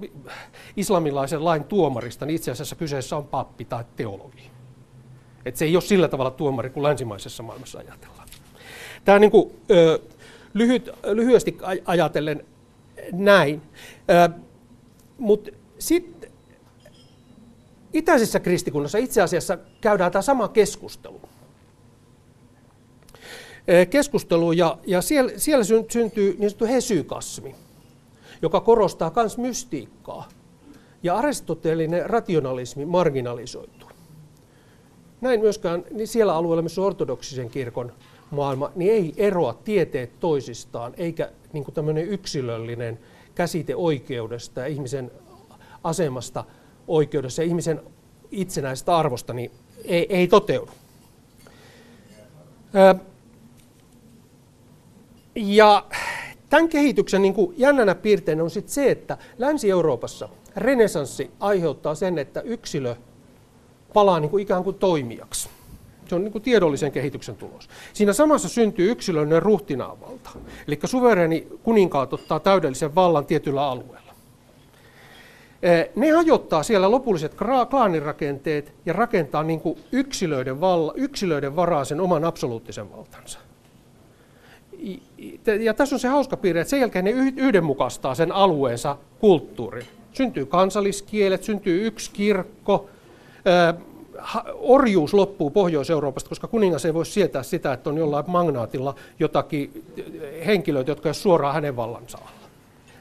[0.78, 4.52] islamilaisen lain tuomarista, niin itse asiassa kyseessä on pappi tai teologi.
[5.46, 8.19] Et se ei ole sillä tavalla tuomari kuin länsimaisessa maailmassa ajatellaan.
[9.06, 10.00] Tämä niin kuin, ö,
[10.54, 12.46] lyhyt, lyhyesti ajatellen
[13.12, 13.62] näin.
[15.18, 16.32] Mutta sitten
[17.94, 21.22] itäisessä kristikunnassa itse asiassa käydään tämä sama keskustelu.
[23.90, 27.56] Keskustelu ja, ja siellä, siellä syntyy niin sanottu hesykasmi,
[28.42, 30.30] joka korostaa myös mystiikkaa.
[31.04, 33.90] Ja aristoteellinen rationalismi marginalisoituu.
[35.22, 37.92] Näin myöskään niin siellä alueella, missä ortodoksisen kirkon
[38.32, 43.00] maailma, niin ei eroa tieteet toisistaan, eikä niin kuin tämmöinen yksilöllinen
[43.36, 45.12] käsite oikeudesta ja ihmisen
[45.84, 46.44] asemasta
[46.88, 47.82] oikeudessa ja ihmisen
[48.32, 49.52] itsenäisestä arvosta, niin
[49.86, 50.72] ei, ei toteudu.
[55.36, 55.86] Ja
[56.50, 62.42] tämän kehityksen niin kuin jännänä piirteinä on sitten se, että Länsi-Euroopassa renesanssi aiheuttaa sen, että
[62.42, 62.96] yksilö
[63.94, 65.50] palaa niin kuin ikään kuin toimijaksi.
[66.10, 67.70] Se on niin kuin tiedollisen kehityksen tulos.
[67.94, 70.30] Siinä samassa syntyy yksilöllinen ruhtinaavalta.
[70.68, 74.14] Eli suvereni kuninkaat ottaa täydellisen vallan tietyllä alueella.
[75.96, 77.36] Ne hajottaa siellä lopulliset
[77.70, 83.40] klaanirakenteet ja rakentaa niin kuin yksilöiden, valla, yksilöiden varaa sen oman absoluuttisen valtansa.
[85.62, 89.86] Ja tässä on se hauska piirre, että sen jälkeen ne yhdenmukaistaa sen alueensa kulttuurin.
[90.14, 92.90] Syntyy kansalliskielet, syntyy yksi kirkko,
[94.56, 99.86] orjuus loppuu Pohjois-Euroopasta, koska kuningas ei voi sietää sitä, että on jollain magnaatilla jotakin
[100.46, 102.50] henkilöitä, jotka ovat suoraan hänen vallansa alla.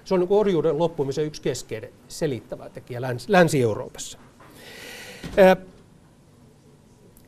[0.04, 4.18] Se on niin orjuuden loppumisen yksi keskeinen selittävä tekijä Länsi-Euroopassa.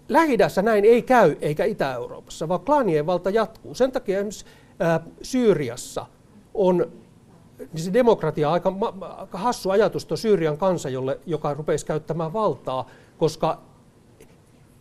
[0.09, 3.75] lähi näin ei käy, eikä Itä-Euroopassa, vaan klaanien valta jatkuu.
[3.75, 4.45] Sen takia esimerkiksi
[5.23, 6.07] Syyriassa
[6.55, 6.93] on
[7.73, 8.73] niin se demokratia aika,
[9.19, 12.87] aika hassu ajatus tuo Syyrian kansa, jolle, joka rupeisi käyttämään valtaa,
[13.19, 13.61] koska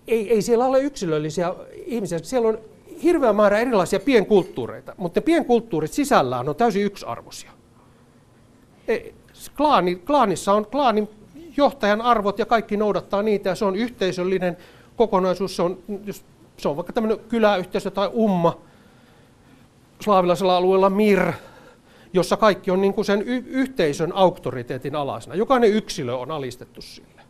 [0.10, 1.54] ei, ei siellä ole yksilöllisiä
[1.86, 2.20] ihmisiä.
[2.20, 2.60] Siellä on
[3.04, 7.52] hirveä määrä erilaisia pienkulttuureita, mutta ne pienkulttuurit sisällään on täysin yksiarvoisia.
[8.88, 9.00] E,
[9.58, 11.10] klaani, klaanissa on klaanin
[11.58, 14.58] johtajan arvot ja kaikki noudattaa niitä ja se on yhteisöllinen
[14.96, 15.56] kokonaisuus.
[15.56, 15.78] Se on,
[16.58, 18.58] se on vaikka tämmöinen kyläyhteisö tai umma,
[20.02, 21.34] slaavilaisella alueella mir,
[22.14, 25.36] jossa kaikki on niin kuin sen y- yhteisön auktoriteetin alaisena.
[25.36, 27.22] Jokainen yksilö on alistettu sille.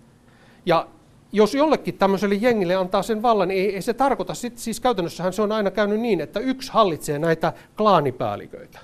[0.66, 0.88] Ja
[1.32, 5.42] jos jollekin tämmöiselle jengille antaa sen vallan, niin ei, se tarkoita, sit, siis käytännössähän se
[5.42, 8.80] on aina käynyt niin, että yksi hallitsee näitä klaanipäälliköitä.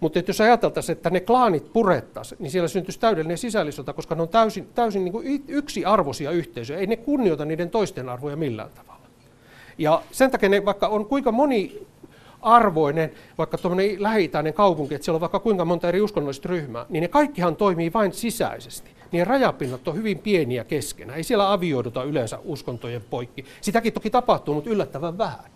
[0.00, 4.28] Mutta jos ajateltaisiin, että ne klaanit purettaisiin, niin siellä syntyisi täydellinen sisällissota, koska ne on
[4.28, 6.78] täysin, täysin niin kuin yksiarvoisia yhteisöjä.
[6.78, 9.06] Ei ne kunnioita niiden toisten arvoja millään tavalla.
[9.78, 11.86] Ja sen takia ne, vaikka on kuinka moni
[12.42, 17.02] arvoinen, vaikka tuommoinen lähi kaupunki, että siellä on vaikka kuinka monta eri uskonnollista ryhmää, niin
[17.02, 18.90] ne kaikkihan toimii vain sisäisesti.
[19.14, 21.16] Niin rajapinnat on hyvin pieniä keskenään.
[21.16, 23.44] Ei siellä avioiduta yleensä uskontojen poikki.
[23.60, 25.50] Sitäkin toki tapahtuu, mutta yllättävän vähän.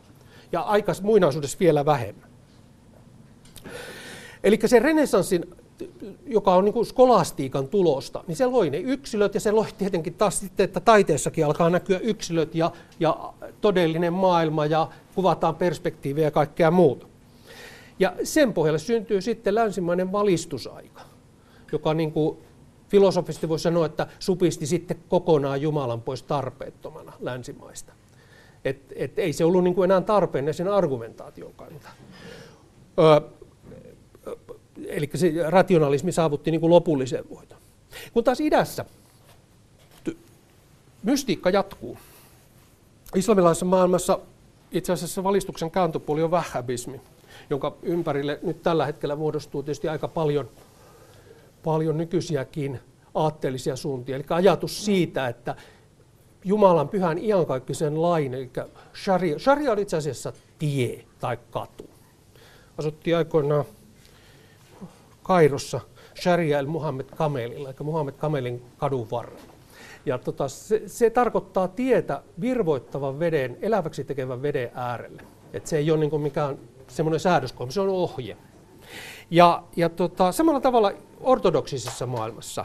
[0.52, 2.28] Ja aika muinaisuudessa vielä vähemmän.
[4.44, 5.44] Eli se renessanssin
[6.26, 10.40] joka on niin skolastiikan tulosta, niin se loi ne yksilöt ja se loi tietenkin taas
[10.40, 16.70] sitten, että taiteessakin alkaa näkyä yksilöt ja, ja todellinen maailma ja kuvataan perspektiivejä ja kaikkea
[16.70, 17.06] muuta.
[17.98, 21.02] Ja sen pohjalle syntyy sitten länsimainen valistusaika,
[21.72, 22.38] joka niin kuin
[22.88, 27.92] filosofisesti voi sanoa, että supisti sitten kokonaan Jumalan pois tarpeettomana länsimaista.
[28.64, 31.88] Et, et ei se ollut niin kuin enää tarpeen sen argumentaation kannalta.
[34.86, 37.58] Eli se rationalismi saavutti niin kuin lopullisen voiton.
[38.12, 38.84] Kun taas idässä
[41.02, 41.98] mystiikka jatkuu.
[43.14, 44.18] Islamilaisessa maailmassa
[44.72, 47.00] itse asiassa valistuksen kääntöpuoli on vähäbismi,
[47.50, 50.48] jonka ympärille nyt tällä hetkellä muodostuu tietysti aika paljon,
[51.68, 52.80] paljon nykyisiäkin
[53.14, 54.16] aatteellisia suuntia.
[54.16, 55.56] Eli ajatus siitä, että
[56.44, 58.50] Jumalan pyhän iankaikkisen lain, eli
[59.04, 61.90] sharia, sharia on itse asiassa tie tai katu.
[62.78, 63.64] Asuttiin aikoinaan
[65.22, 65.80] Kairossa
[66.22, 69.52] Sharia el Muhammed Kamelilla, eli Muhammed Kamelin kadun varrella.
[70.06, 75.22] Ja tota, se, se, tarkoittaa tietä virvoittavan veden, eläväksi tekevän veden äärelle.
[75.52, 78.36] Et se ei ole niin mikään semmoinen säädöskohta, se on ohje.
[79.30, 82.64] Ja, ja tota, samalla tavalla ortodoksisessa maailmassa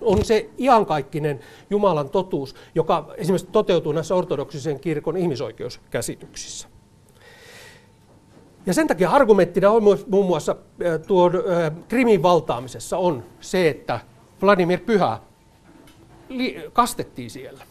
[0.00, 6.68] on se iankaikkinen Jumalan totuus, joka esimerkiksi toteutuu näissä ortodoksisen kirkon ihmisoikeuskäsityksissä.
[8.66, 10.56] Ja sen takia argumenttina on muun muassa
[11.06, 11.32] tuon
[11.88, 14.00] Krimin valtaamisessa on se, että
[14.42, 15.18] Vladimir Pyhä
[16.72, 17.64] kastettiin siellä,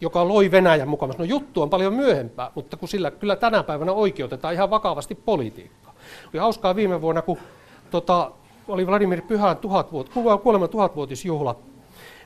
[0.00, 1.14] joka loi Venäjän mukaan.
[1.18, 5.94] No juttu on paljon myöhempää, mutta kun sillä kyllä tänä päivänä oikeutetaan ihan vakavasti politiikkaa.
[6.34, 7.38] Oli hauskaa viime vuonna, kun
[7.90, 8.32] tota,
[8.70, 10.10] oli Vladimir Pyhän tuhatvuot,
[10.42, 11.58] kuoleman tuhatvuotisjuhla,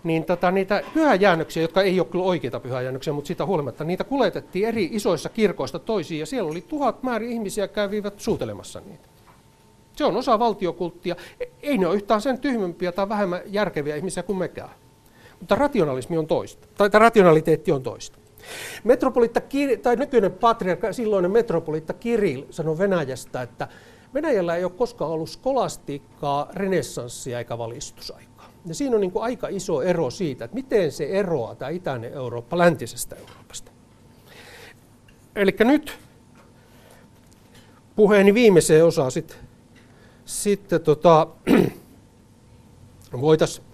[0.05, 4.69] niin tota, niitä pyhäjäännöksiä, jotka ei ole kyllä oikeita pyhäjäännöksiä, mutta siitä huolimatta, niitä kuljetettiin
[4.69, 9.09] eri isoissa kirkoista toisiin, ja siellä oli tuhat määrin ihmisiä kävivät suutelemassa niitä.
[9.97, 11.17] Se on osa valtiokulttia.
[11.63, 14.71] Ei ne ole yhtään sen tyhmempiä tai vähemmän järkeviä ihmisiä kuin mekään.
[15.41, 18.19] Mutta rationalismi on toista, tai, tai rationaliteetti on toista.
[18.85, 19.41] Metropolitta,
[19.83, 23.69] tai nykyinen patriarkka, silloinen metropolitta Kirill sanoi Venäjästä, että
[24.15, 28.51] Venäjällä ei ole koskaan ollut skolastiikkaa, renessanssia eikä valistusaikaa.
[28.67, 32.13] Ja siinä on niin kuin aika iso ero siitä, että miten se eroaa tämä itäinen
[32.13, 33.71] Eurooppa läntisestä Euroopasta.
[35.37, 35.99] Eli nyt
[37.97, 39.37] puheeni viimeiseen osaan sitten
[40.25, 41.27] sitten tota,
[43.21, 43.67] voitaisiin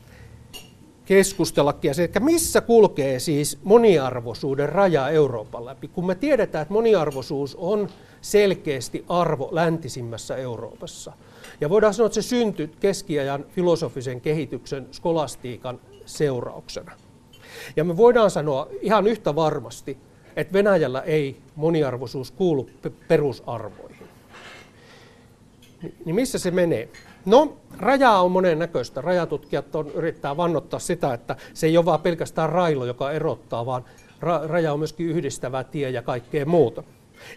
[1.10, 7.88] keskustellakin, että missä kulkee siis moniarvoisuuden raja Euroopan läpi, kun me tiedetään, että moniarvoisuus on
[8.20, 11.12] selkeästi arvo läntisimmässä Euroopassa.
[11.60, 16.92] Ja voidaan sanoa, että se syntyi keskiajan filosofisen kehityksen skolastiikan seurauksena.
[17.76, 19.98] Ja me voidaan sanoa ihan yhtä varmasti,
[20.36, 22.70] että Venäjällä ei moniarvoisuus kuulu
[23.08, 24.08] perusarvoihin.
[26.04, 26.88] Niin missä se menee?
[27.24, 29.00] No, rajaa on monen näköistä.
[29.00, 33.84] Rajatutkijat on, yrittää vannottaa sitä, että se ei ole vain pelkästään railo, joka erottaa, vaan
[34.20, 36.82] ra- raja on myöskin yhdistävä tie ja kaikkea muuta.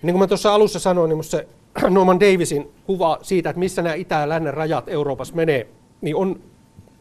[0.01, 1.47] Niin kuin mä tuossa alussa sanoin, niin se
[1.89, 5.67] Norman Davisin kuva siitä, että missä nämä itä- ja lännen rajat Euroopassa menee,
[6.01, 6.39] niin on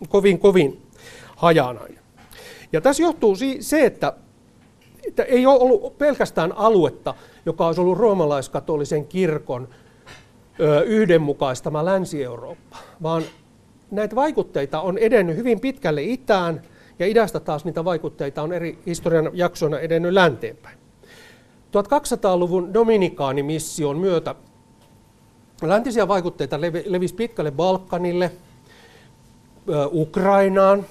[0.08, 0.82] kovin, kovin
[1.36, 1.98] hajanainen.
[2.72, 4.12] Ja tässä johtuu se, että,
[5.08, 7.14] että ei ole ollut pelkästään aluetta,
[7.46, 9.68] joka olisi ollut roomalaiskatolisen kirkon
[10.86, 13.22] yhdenmukaistama Länsi-Eurooppa, vaan
[13.90, 16.62] näitä vaikutteita on edennyt hyvin pitkälle itään,
[16.98, 20.78] ja idästä taas niitä vaikutteita on eri historian jaksoina edennyt länteenpäin.
[21.72, 24.34] 1200-luvun Dominikaanimission myötä
[25.62, 28.32] läntisiä vaikutteita levisi pitkälle Balkanille,
[29.92, 30.86] Ukrainaan,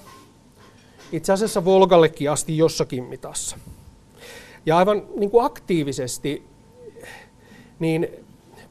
[1.12, 3.58] itse asiassa Volgallekin asti jossakin mitassa.
[4.66, 6.44] Ja aivan niin kuin aktiivisesti
[7.80, 8.21] niin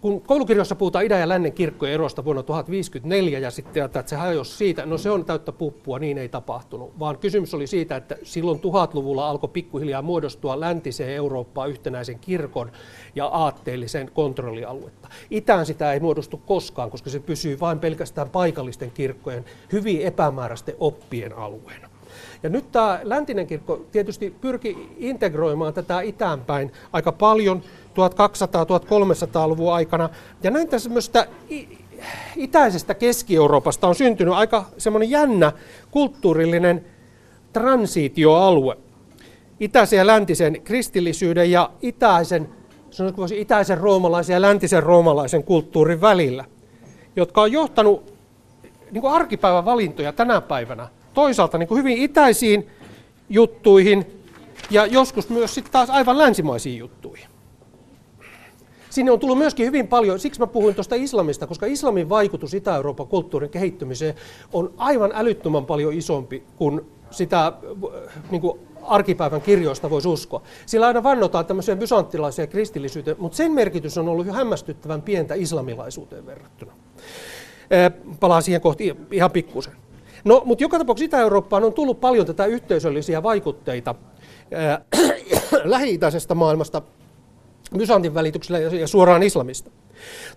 [0.01, 4.57] kun koulukirjoissa puhutaan idän ja lännen kirkkojen erosta vuonna 1054 ja sitten että se hajosi
[4.57, 8.61] siitä, no se on täyttä puppua, niin ei tapahtunut, vaan kysymys oli siitä, että silloin
[8.61, 12.73] tuhatluvulla alkoi pikkuhiljaa muodostua läntiseen Eurooppaan yhtenäisen kirkon
[13.15, 15.09] ja aatteellisen kontrollialuetta.
[15.31, 21.39] Itään sitä ei muodostu koskaan, koska se pysyy vain pelkästään paikallisten kirkkojen hyvin epämääräisten oppien
[21.39, 21.91] alueena.
[22.43, 27.63] Ja nyt tämä läntinen kirkko tietysti pyrki integroimaan tätä itäänpäin aika paljon
[27.95, 30.09] 1200-1300-luvun aikana.
[30.43, 31.27] Ja näin tämmöistä
[32.37, 35.53] itäisestä Keski-Euroopasta on syntynyt aika semmoinen jännä
[35.91, 36.85] kulttuurillinen
[37.53, 38.77] transitioalue.
[39.61, 42.49] Itäisen ja läntisen kristillisyyden ja itäisen,
[43.17, 46.45] voisi, itäisen roomalaisen ja läntisen roomalaisen kulttuurin välillä,
[47.17, 48.13] jotka on johtanut
[48.91, 52.71] niin kuin arkipäivän valintoja tänä päivänä toisaalta niin kuin hyvin itäisiin
[53.29, 54.07] juttuihin
[54.71, 57.30] ja joskus myös sitten taas aivan länsimaisiin juttuihin.
[58.91, 63.07] Sinne on tullut myöskin hyvin paljon, siksi mä puhuin tuosta islamista, koska islamin vaikutus Itä-Euroopan
[63.07, 64.15] kulttuurin kehittymiseen
[64.53, 67.53] on aivan älyttömän paljon isompi kuin sitä
[68.31, 70.43] niin kuin arkipäivän kirjoista voisi uskoa.
[70.67, 76.73] Sillä aina vannotaan tämmöiseen bysanttilaiseen kristillisyyteen, mutta sen merkitys on ollut hämmästyttävän pientä islamilaisuuteen verrattuna.
[78.21, 79.73] Palaan siihen kohti ihan pikkusen.
[80.25, 83.95] No, mutta joka tapauksessa Itä-Eurooppaan on tullut paljon tätä yhteisöllisiä vaikutteita
[85.65, 86.83] lähi-itäisestä maailmasta,
[87.79, 89.71] Byzantin välityksellä ja suoraan islamista.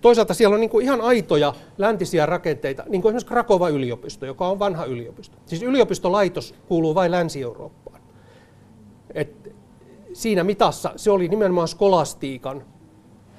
[0.02, 4.60] Toisaalta siellä on niin ihan aitoja läntisiä rakenteita, niin kuin esimerkiksi Krakova yliopisto, joka on
[4.60, 5.38] vanha yliopisto.
[5.46, 8.01] Siis yliopistolaitos kuuluu vain Länsi-Eurooppaan.
[9.14, 9.55] Et
[10.14, 12.64] siinä mitassa se oli nimenomaan skolastiikan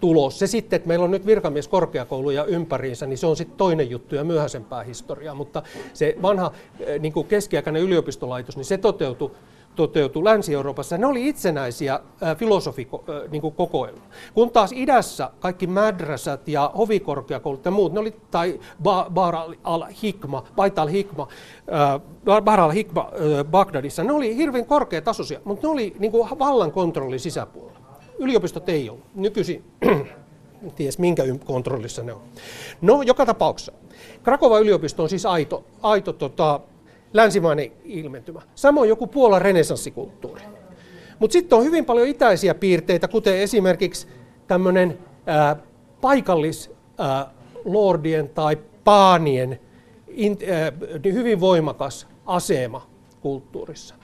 [0.01, 0.39] tulos.
[0.39, 4.25] Se sitten, että meillä on nyt virkamieskorkeakouluja ympäriinsä, niin se on sitten toinen juttu ja
[4.25, 5.35] myöhäisempää historiaa.
[5.35, 5.63] Mutta
[5.93, 6.53] se vanha
[6.99, 9.31] niin keskiaikainen yliopistolaitos, niin se toteutui
[9.77, 12.01] toteutui Länsi-Euroopassa, ne oli itsenäisiä
[12.37, 14.03] filosofikokoelmia.
[14.03, 18.61] Niin Kun taas idässä kaikki madrasat ja hovikorkeakoulut ja muut, ne oli, tai
[19.11, 21.29] Bar al-Hikma, Bait al-Hikma,
[22.45, 23.11] Bar al-Hikma
[23.51, 27.79] Bagdadissa, ne oli hirveän korkeatasoisia, mutta ne oli niin kuin vallan kontrollin sisäpuolella.
[28.19, 29.05] Yliopistot ei ollut.
[29.15, 29.65] Nykyisin
[30.77, 32.23] ties minkä kontrollissa ne on.
[32.81, 33.73] No, joka tapauksessa.
[34.23, 36.61] Krakova yliopisto on siis aito, aito tota,
[37.15, 38.43] länsimainen ilmentymä.
[38.55, 40.43] Samoin joku Puolan renesanssikulttuuri.
[41.19, 44.07] Mutta sitten on hyvin paljon itäisiä piirteitä, kuten esimerkiksi
[44.47, 44.99] tämmöinen
[46.01, 49.61] paikallislordien tai paanien
[50.09, 50.73] in, ää,
[51.05, 52.87] hyvin voimakas asema
[53.21, 53.95] kulttuurissa.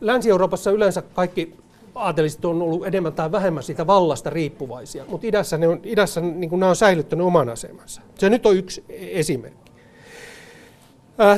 [0.00, 1.54] Länsi-Euroopassa yleensä kaikki
[1.94, 6.50] aateliset on ollut enemmän tai vähemmän siitä vallasta riippuvaisia, mutta idässä, ne on, idässä niin
[6.50, 8.02] nämä on säilyttänyt oman asemansa.
[8.18, 9.65] Se nyt on yksi esimerkki.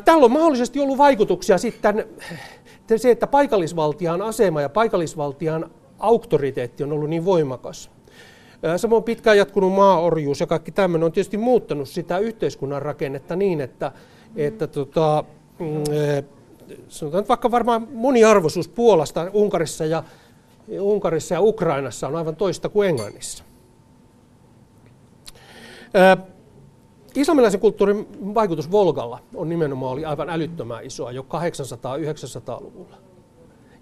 [0.04, 2.04] Tällä on mahdollisesti ollut vaikutuksia sitten
[2.96, 7.90] se, että paikallisvaltian asema ja paikallisvaltian auktoriteetti on ollut niin voimakas.
[8.76, 13.92] Samoin pitkään jatkunut maaorjuus ja kaikki tämmöinen on tietysti muuttanut sitä yhteiskunnan rakennetta niin, että,
[14.36, 15.24] että tota,
[15.58, 15.84] mm,
[16.88, 20.02] sanotaan vaikka varmaan moniarvoisuus Puolasta, Unkarissa ja,
[20.80, 23.44] Unkarissa ja Ukrainassa on aivan toista kuin Englannissa.
[27.14, 32.96] Islamilaisen kulttuurin vaikutus Volgalla on nimenomaan oli aivan älyttömän isoa jo 800-900-luvulla.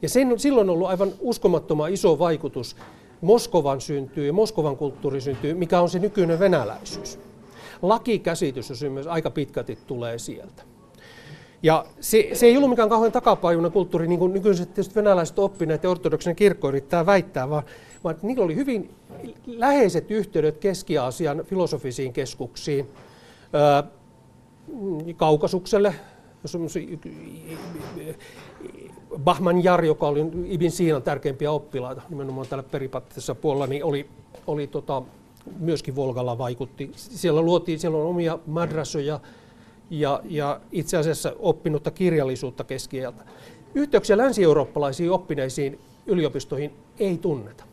[0.02, 2.76] Ja sen, silloin on ollut aivan uskomattoman iso vaikutus
[3.20, 7.18] Moskovan syntyy, Moskovan kulttuuri syntyy, mikä on se nykyinen venäläisyys.
[7.82, 10.62] Lakikäsitys jos myös aika pitkälti tulee sieltä.
[11.62, 15.82] Ja se, se ei ollut mikään kauhean takapajuinen kulttuuri, niin kuin nykyiset tietysti venäläiset oppineet
[15.82, 17.62] ja ortodoksinen kirkko yrittää väittää, vaan,
[18.04, 18.94] vaan niillä oli hyvin
[19.46, 22.88] läheiset yhteydet Keski-Aasian filosofisiin keskuksiin,
[25.16, 25.94] Kaukasukselle,
[29.24, 34.10] Bahman Jar, joka oli Ibn Siinan tärkeimpiä oppilaita nimenomaan täällä peripattisessa puolella, niin oli,
[34.46, 35.02] oli tota,
[35.58, 36.90] myöskin Volgalla vaikutti.
[36.96, 39.20] Siellä luotiin, siellä on omia madrasoja
[39.90, 43.24] ja, ja itse asiassa oppinutta kirjallisuutta keskieltä.
[43.74, 47.64] Yhteyksiä länsi-eurooppalaisiin oppineisiin yliopistoihin ei tunneta.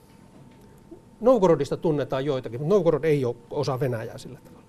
[1.22, 4.63] Novgorodista tunnetaan joitakin, mutta Novgorod ei ole osa Venäjää sillä tavalla.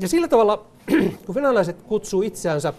[0.00, 0.64] Ja sillä tavalla,
[1.26, 2.72] kun venäläiset kutsuu itseänsä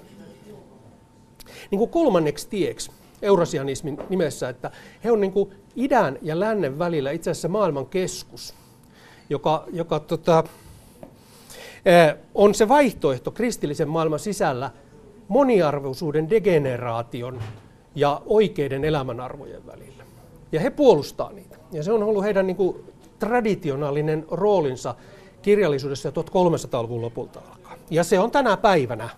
[1.72, 2.92] niin kuin kolmanneksi tieksi
[3.22, 4.72] eurasianismin nimessä, että
[5.04, 8.54] he on niin kuin idän ja lännen välillä itse asiassa maailman keskus,
[9.30, 10.44] joka, joka tota,
[12.36, 14.72] on se vaihtoehto kristillisen maailman sisällä
[15.28, 17.42] moniarvoisuuden degeneraation
[17.96, 20.04] ja oikeiden elämänarvojen välillä.
[20.52, 21.58] Ja he puolustaa niitä.
[21.72, 22.86] Ja se on ollut heidän niin kuin,
[23.20, 24.96] traditionaalinen roolinsa
[25.42, 27.78] kirjallisuudessa 1300-luvun lopulta alkaa.
[27.90, 29.10] Ja se on tänä päivänä.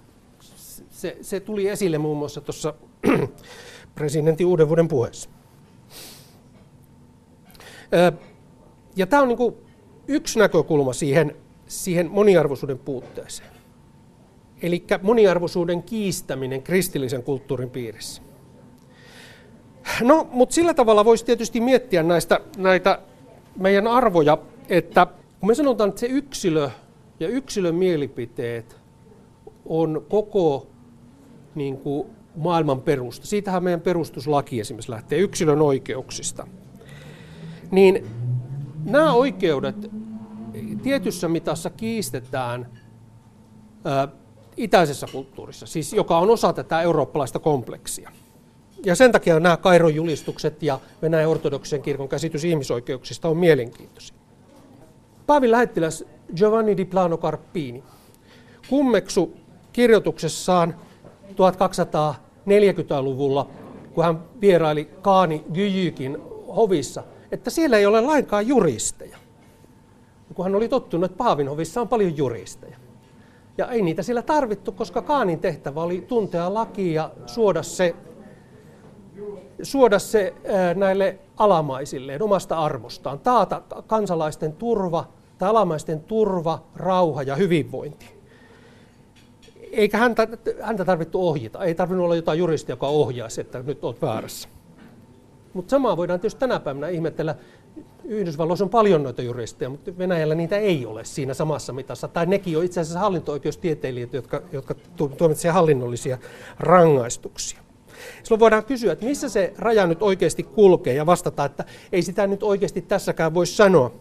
[0.89, 2.73] Se, se tuli esille muun muassa tuossa
[3.95, 5.29] presidentin uuden vuoden puheessa.
[8.95, 9.55] Ja tämä on niin
[10.07, 11.35] yksi näkökulma siihen,
[11.67, 13.49] siihen moniarvoisuuden puutteeseen.
[14.61, 18.21] Eli moniarvoisuuden kiistäminen kristillisen kulttuurin piirissä.
[20.01, 22.99] No, mutta sillä tavalla voisi tietysti miettiä näistä, näitä
[23.55, 24.37] meidän arvoja,
[24.69, 25.07] että
[25.43, 26.69] kun me sanotaan, että se yksilö
[27.19, 28.77] ja yksilön mielipiteet
[29.65, 30.67] on koko
[31.55, 36.47] niin kuin, maailman perusta, siitähän meidän perustuslaki esimerkiksi lähtee yksilön oikeuksista,
[37.71, 38.07] niin
[38.85, 39.75] nämä oikeudet
[40.83, 42.69] tietyssä mitassa kiistetään
[43.85, 44.07] ää,
[44.57, 48.11] itäisessä kulttuurissa, siis joka on osa tätä eurooppalaista kompleksia.
[48.85, 54.22] Ja sen takia nämä Kairon julistukset ja Venäjän ortodoksen kirkon käsitys ihmisoikeuksista on mielenkiintoisia.
[55.27, 56.05] Paavin lähettiläs
[56.35, 57.83] Giovanni di Plano Carpini
[58.69, 59.33] kummeksu
[59.73, 60.75] kirjoituksessaan
[61.29, 63.47] 1240-luvulla,
[63.93, 66.17] kun hän vieraili Kaani Gyjykin
[66.55, 69.17] hovissa, että siellä ei ole lainkaan juristeja.
[70.33, 72.77] Kun hän oli tottunut, että Paavin hovissa on paljon juristeja.
[73.57, 77.95] Ja ei niitä siellä tarvittu, koska Kaanin tehtävä oli tuntea lakia ja suoda se,
[79.61, 80.33] suoda se
[80.75, 85.07] näille alamaisille omasta arvostaan, taata kansalaisten turva,
[85.37, 88.05] tai alamaisten turva, rauha ja hyvinvointi.
[89.71, 90.27] Eikä häntä,
[90.61, 94.49] häntä tarvittu ohjata, ei tarvinnut olla jotain juristia, joka ohjaisi, että nyt olet väärässä.
[95.53, 97.35] Mutta samaa voidaan tietysti tänä päivänä ihmetellä.
[98.03, 102.07] Yhdysvalloissa on paljon noita juristeja, mutta Venäjällä niitä ei ole siinä samassa mitassa.
[102.07, 104.75] Tai nekin on itse asiassa hallinto-oikeustieteilijät, jotka, jotka
[105.17, 106.17] tuomitsevat hallinnollisia
[106.59, 107.62] rangaistuksia.
[108.23, 112.27] Silloin voidaan kysyä, että missä se raja nyt oikeasti kulkee ja vastata, että ei sitä
[112.27, 113.91] nyt oikeasti tässäkään voi sanoa.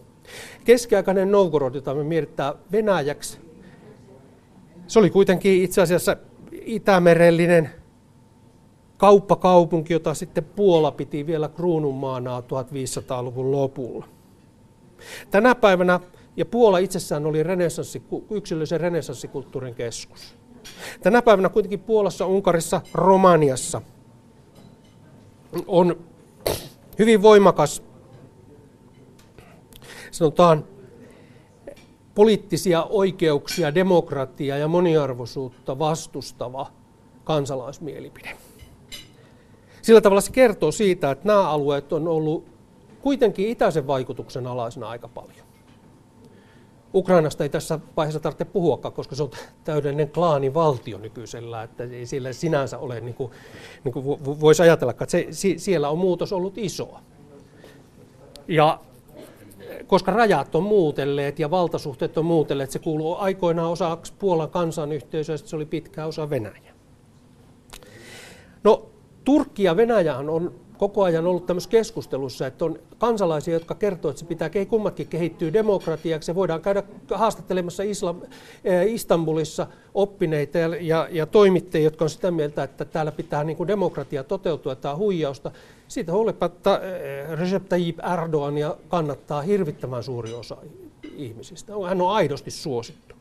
[0.65, 3.37] Keskiaikainen Novgorod, jota me mietitään Venäjäksi,
[4.87, 6.17] se oli kuitenkin itse asiassa
[6.51, 7.69] itämerellinen
[8.97, 14.07] kauppakaupunki, jota sitten Puola piti vielä kruununmaana 1500-luvun lopulla.
[15.31, 15.99] Tänä päivänä,
[16.37, 20.35] ja Puola itsessään oli renessanssi, yksilöllisen renessanssikulttuurin keskus.
[21.01, 23.81] Tänä päivänä kuitenkin Puolassa, Unkarissa, Romaniassa
[25.67, 25.95] on
[26.99, 27.83] hyvin voimakas
[30.11, 30.65] sanotaan
[32.15, 36.71] poliittisia oikeuksia, demokratiaa ja moniarvoisuutta vastustava
[37.23, 38.37] kansalaismielipide.
[39.81, 42.45] Sillä tavalla se kertoo siitä, että nämä alueet on ollut
[43.01, 45.52] kuitenkin itäisen vaikutuksen alaisena aika paljon.
[46.93, 49.31] Ukrainasta ei tässä vaiheessa tarvitse puhuakaan, koska se on
[49.63, 53.31] täydellinen klaanivaltio nykyisellä, että ei sillä sinänsä ole, niin kuin,
[53.83, 54.05] niin kuin
[54.39, 55.27] voisi ajatella, että se,
[55.57, 56.99] siellä on muutos ollut isoa.
[58.47, 58.79] Ja
[59.87, 65.55] koska rajat on muutelleet ja valtasuhteet on muutelleet, se kuuluu aikoinaan osaksi Puolan kansanyhteisöä, se
[65.55, 66.73] oli pitkä osa Venäjä.
[68.63, 68.85] No,
[69.23, 74.19] Turkki ja Venäjä on koko ajan ollut tämmöisessä keskustelussa, että on kansalaisia, jotka kertoo, että
[74.19, 76.25] se pitää kummatkin kehittyä demokratiaksi.
[76.25, 78.21] Se voidaan käydä haastattelemassa Islam,
[78.63, 83.57] eh, Istanbulissa oppineita ja, ja, ja toimittajia, jotka on sitä mieltä, että täällä pitää niin
[83.57, 85.51] kuin demokratia toteutua, tämä huijausta.
[85.87, 87.97] Siitä huolimatta eh, Recep Tayyip
[88.59, 90.57] ja kannattaa hirvittävän suuri osa
[91.15, 91.73] ihmisistä.
[91.87, 93.15] Hän on aidosti suosittu.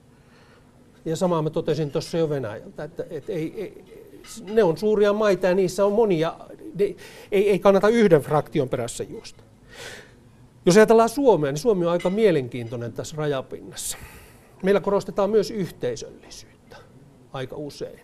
[1.05, 4.02] Ja samaa mä totesin tuossa jo Venäjältä, että, että ei, ei,
[4.43, 6.35] ne on suuria maita ja niissä on monia
[6.81, 6.97] ei,
[7.51, 9.43] ei kannata yhden fraktion perässä juosta.
[10.67, 13.99] Jos ajatellaan Suomea, niin Suomi on aika mielenkiintoinen tässä rajapinnassa.
[14.63, 16.77] Meillä korostetaan myös yhteisöllisyyttä
[17.33, 18.01] aika usein.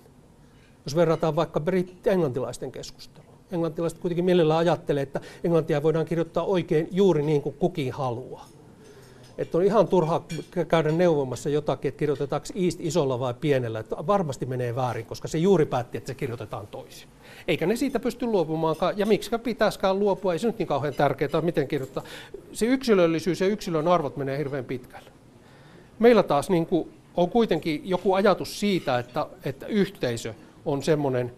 [0.84, 3.28] Jos verrataan vaikka britti-englantilaisten keskustelua.
[3.52, 8.48] Englantilaiset kuitenkin mielellään ajattelee, että englantia voidaan kirjoittaa oikein juuri niin kuin kukin haluaa.
[9.38, 10.22] Että on ihan turha
[10.68, 13.78] käydä neuvomassa jotakin, että kirjoitetaanko East isolla vai pienellä.
[13.78, 17.08] Että varmasti menee väärin, koska se juuri päätti, että se kirjoitetaan toisin.
[17.48, 21.40] Eikä ne siitä pysty luopumaankaan, ja miksi pitäisikään luopua, ei se nyt niin kauhean tärkeää,
[21.42, 22.02] miten kirjoittaa.
[22.52, 25.10] Se yksilöllisyys ja yksilön arvot menee hirveän pitkälle.
[25.98, 30.34] Meillä taas niin kuin on kuitenkin joku ajatus siitä, että, että yhteisö
[30.64, 31.32] on semmoinen,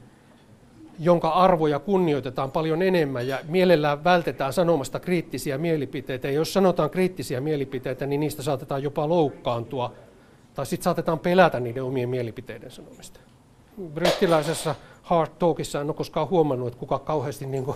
[1.02, 6.28] jonka arvoja kunnioitetaan paljon enemmän ja mielellään vältetään sanomasta kriittisiä mielipiteitä.
[6.28, 9.92] Ja jos sanotaan kriittisiä mielipiteitä, niin niistä saatetaan jopa loukkaantua
[10.54, 13.20] tai sitten saatetaan pelätä niiden omien mielipiteiden sanomista.
[13.94, 17.66] Brittiläisessä Hard Talkissa en ole koskaan huomannut, että kuka kauheasti niin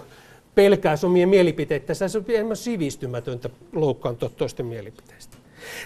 [0.55, 1.95] pelkää omia mielipiteitä.
[1.95, 5.37] Se on enemmän sivistymätöntä loukkaantua toisten mielipiteistä.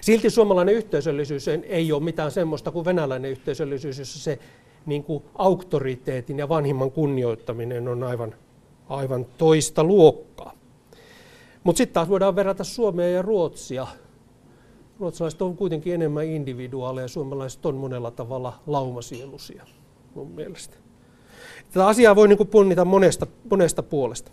[0.01, 4.39] Silti suomalainen yhteisöllisyys ei ole mitään semmoista kuin venäläinen yhteisöllisyys, jossa se
[4.89, 8.35] niin kuin auktoriteetin ja vanhimman kunnioittaminen on aivan,
[8.89, 10.53] aivan toista luokkaa.
[11.65, 13.87] Mutta sitten taas voidaan verrata Suomea ja Ruotsia.
[15.01, 19.65] Ruotsalaiset on kuitenkin enemmän individuaaleja, suomalaiset on monella tavalla laumasielusia
[20.15, 20.77] mun mielestä.
[21.73, 24.33] Tätä asiaa voi niin punnita monesta, monesta puolesta.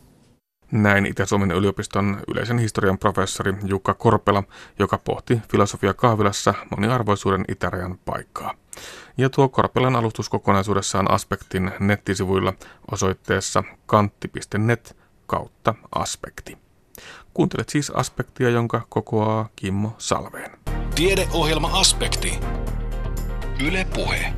[0.72, 4.44] Näin Itä-Suomen yliopiston yleisen historian professori Jukka Korpela,
[4.80, 8.54] joka pohti filosofia kahvilassa moniarvoisuuden itärajan paikkaa.
[9.18, 12.54] Ja tuo Korpelan alustus kokonaisuudessaan aspektin nettisivuilla
[12.92, 14.98] osoitteessa kantti.net
[15.28, 16.58] kautta aspekti.
[17.34, 20.52] Kuuntelet siis aspektia, jonka kokoaa Kimmo Salveen.
[20.96, 22.40] Tiedeohjelma Aspekti.
[23.68, 24.34] Yle Puhe.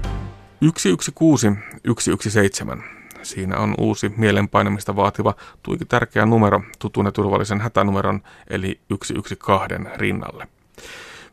[0.77, 1.51] 116
[1.99, 2.77] 117.
[3.23, 10.47] Siinä on uusi mielenpainamista vaativa tuiki tärkeä numero tutun ja turvallisen hätänumeron eli 112 rinnalle.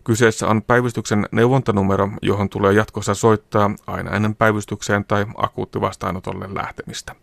[0.04, 7.14] Kyseessä on päivystyksen neuvontanumero, johon tulee jatkossa soittaa aina ennen päivystykseen tai akuuttivastaanotolle lähtemistä.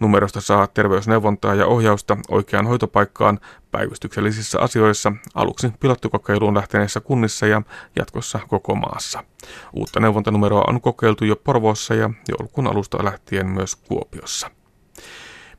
[0.00, 7.62] Numerosta saa terveysneuvontaa ja ohjausta oikeaan hoitopaikkaan päivystyksellisissä asioissa aluksi pilottikokeiluun lähteneissä kunnissa ja
[7.96, 9.24] jatkossa koko maassa.
[9.72, 14.50] Uutta neuvontanumeroa on kokeiltu jo Porvoossa ja joulukuun alusta lähtien myös Kuopiossa.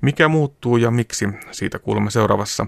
[0.01, 2.65] Mikä muuttuu ja miksi, siitä kuulemme seuraavassa.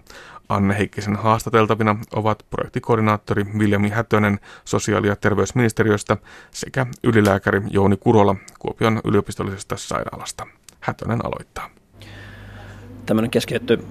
[0.50, 6.18] Anne Heikkisen haastateltavina ovat projektikoordinaattori Viljami Hätönen sosiaali- ja terveysministeriöstä
[6.52, 10.48] sekä ylilääkäri Jouni Kurola Kuopion yliopistollisesta sairaalasta.
[10.80, 11.70] Hätönen aloittaa.
[13.06, 13.86] Tämmöinen keskitetty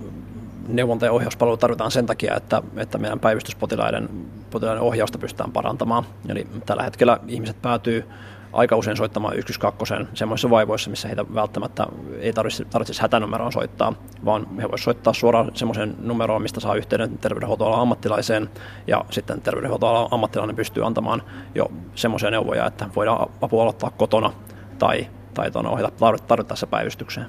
[0.68, 4.08] neuvonta- ja ohjauspalvelu tarvitaan sen takia, että, että meidän päivystyspotilaiden
[4.50, 6.04] potilaiden ohjausta pystytään parantamaan.
[6.28, 8.04] Eli tällä hetkellä ihmiset päätyy
[8.52, 11.86] aika usein soittamaan 112 semmoisissa vaivoissa, missä heitä välttämättä
[12.20, 13.92] ei tarvitsisi, tarvitsisi hätänumeroon soittaa,
[14.24, 18.50] vaan he voisivat soittaa suoraan semmoisen numeroon, mistä saa yhteyden terveydenhuoltoalan ammattilaiseen,
[18.86, 21.22] ja sitten terveydenhuoltoalan ammattilainen pystyy antamaan
[21.54, 24.32] jo semmoisia neuvoja, että voidaan apua aloittaa kotona
[24.78, 27.26] tai, tai tuonne ohjata tarvittaessa päivystykseen.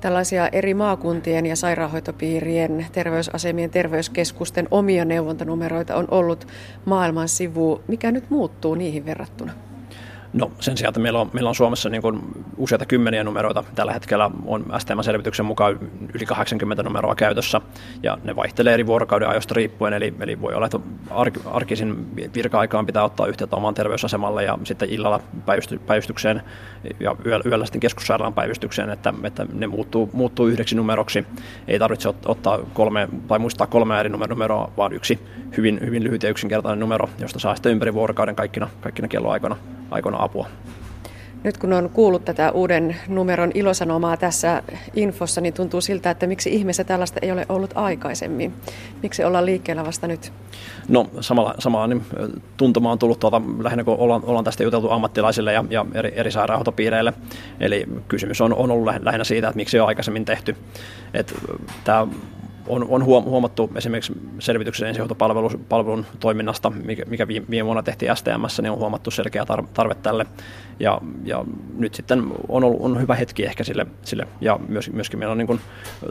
[0.00, 6.46] Tällaisia eri maakuntien ja sairaanhoitopiirien, terveysasemien, terveyskeskusten omia neuvontanumeroita on ollut
[6.84, 7.82] maailman sivu.
[7.88, 9.52] Mikä nyt muuttuu niihin verrattuna?
[10.36, 12.20] No sen sijaan, että meillä on, meillä on Suomessa niin kuin
[12.56, 13.64] useita kymmeniä numeroita.
[13.74, 15.78] Tällä hetkellä on STM-selvityksen mukaan
[16.14, 17.60] yli 80 numeroa käytössä
[18.02, 19.92] ja ne vaihtelee eri vuorokauden ajoista riippuen.
[19.92, 20.78] Eli, eli voi olla, että
[21.44, 26.42] arkisin virka-aikaan pitää ottaa yhteyttä omaan terveysasemalle ja sitten illalla päivysty, päivystykseen
[27.00, 31.26] ja yöllä sitten keskussairaalan päivystykseen, että, että ne muuttuu, muuttuu yhdeksi numeroksi.
[31.68, 35.18] Ei tarvitse ottaa kolme tai muistaa kolme eri numeroa, vaan yksi
[35.56, 39.56] hyvin, hyvin lyhyt ja yksinkertainen numero, josta saa sitten ympäri vuorokauden kaikkina, kaikkina kelloaikoina
[39.90, 40.46] aikoina apua.
[41.44, 44.62] Nyt kun on kuullut tätä uuden numeron ilosanomaa tässä
[44.94, 48.52] infossa, niin tuntuu siltä, että miksi ihmeessä tällaista ei ole ollut aikaisemmin.
[49.02, 50.32] Miksi ollaan liikkeellä vasta nyt?
[50.88, 52.02] No samalla, samalla niin,
[52.56, 56.30] tuntuma on tullut tuolta, lähinnä kun ollaan, ollaan tästä juteltu ammattilaisille ja, ja eri, eri
[56.30, 57.12] sairaanhoitopiireille.
[57.60, 60.56] Eli kysymys on, on ollut lähinnä siitä, että miksi ei ole aikaisemmin tehty.
[61.14, 61.34] Että,
[61.84, 62.06] tämä
[62.66, 68.78] on, on huomattu esimerkiksi selvityksen ensihoitopalvelun toiminnasta, mikä, mikä viime vuonna tehtiin STMssä, niin on
[68.78, 69.44] huomattu selkeä
[69.74, 70.26] tarve tälle.
[70.80, 71.44] Ja, ja
[71.76, 75.38] nyt sitten on, ollut, on hyvä hetki ehkä sille, sille ja myös, myöskin meillä on
[75.38, 75.60] niin kuin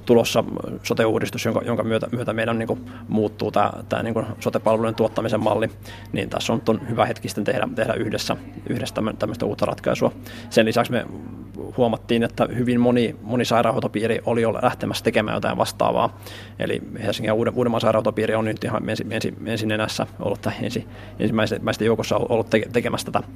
[0.06, 0.44] tulossa
[0.84, 5.44] sote-uudistus, jonka, jonka myötä, myötä meidän niin kuin muuttuu tämä, tämä niin kuin sote-palvelujen tuottamisen
[5.44, 5.70] malli,
[6.14, 8.38] niin tässä on, on hyvä hetki sitten tehdä, tehdä yhdessä,
[8.70, 10.12] yhdessä tämmöistä uutta ratkaisua.
[10.50, 11.06] Sen lisäksi me
[11.78, 16.18] huomattiin, että hyvin moni, moni sairaanhoitopiiri oli jo lähtemässä tekemään jotain vastaavaa.
[16.60, 20.54] Eli Helsingin ja Uuden, Uudenmaan sairaanhoitopiiri on nyt ihan ensi, ensi, ensin enässä ollut tai
[20.62, 20.88] ensi,
[21.20, 23.28] ensimmäisten joukossa ollut te, tekemässä tätä,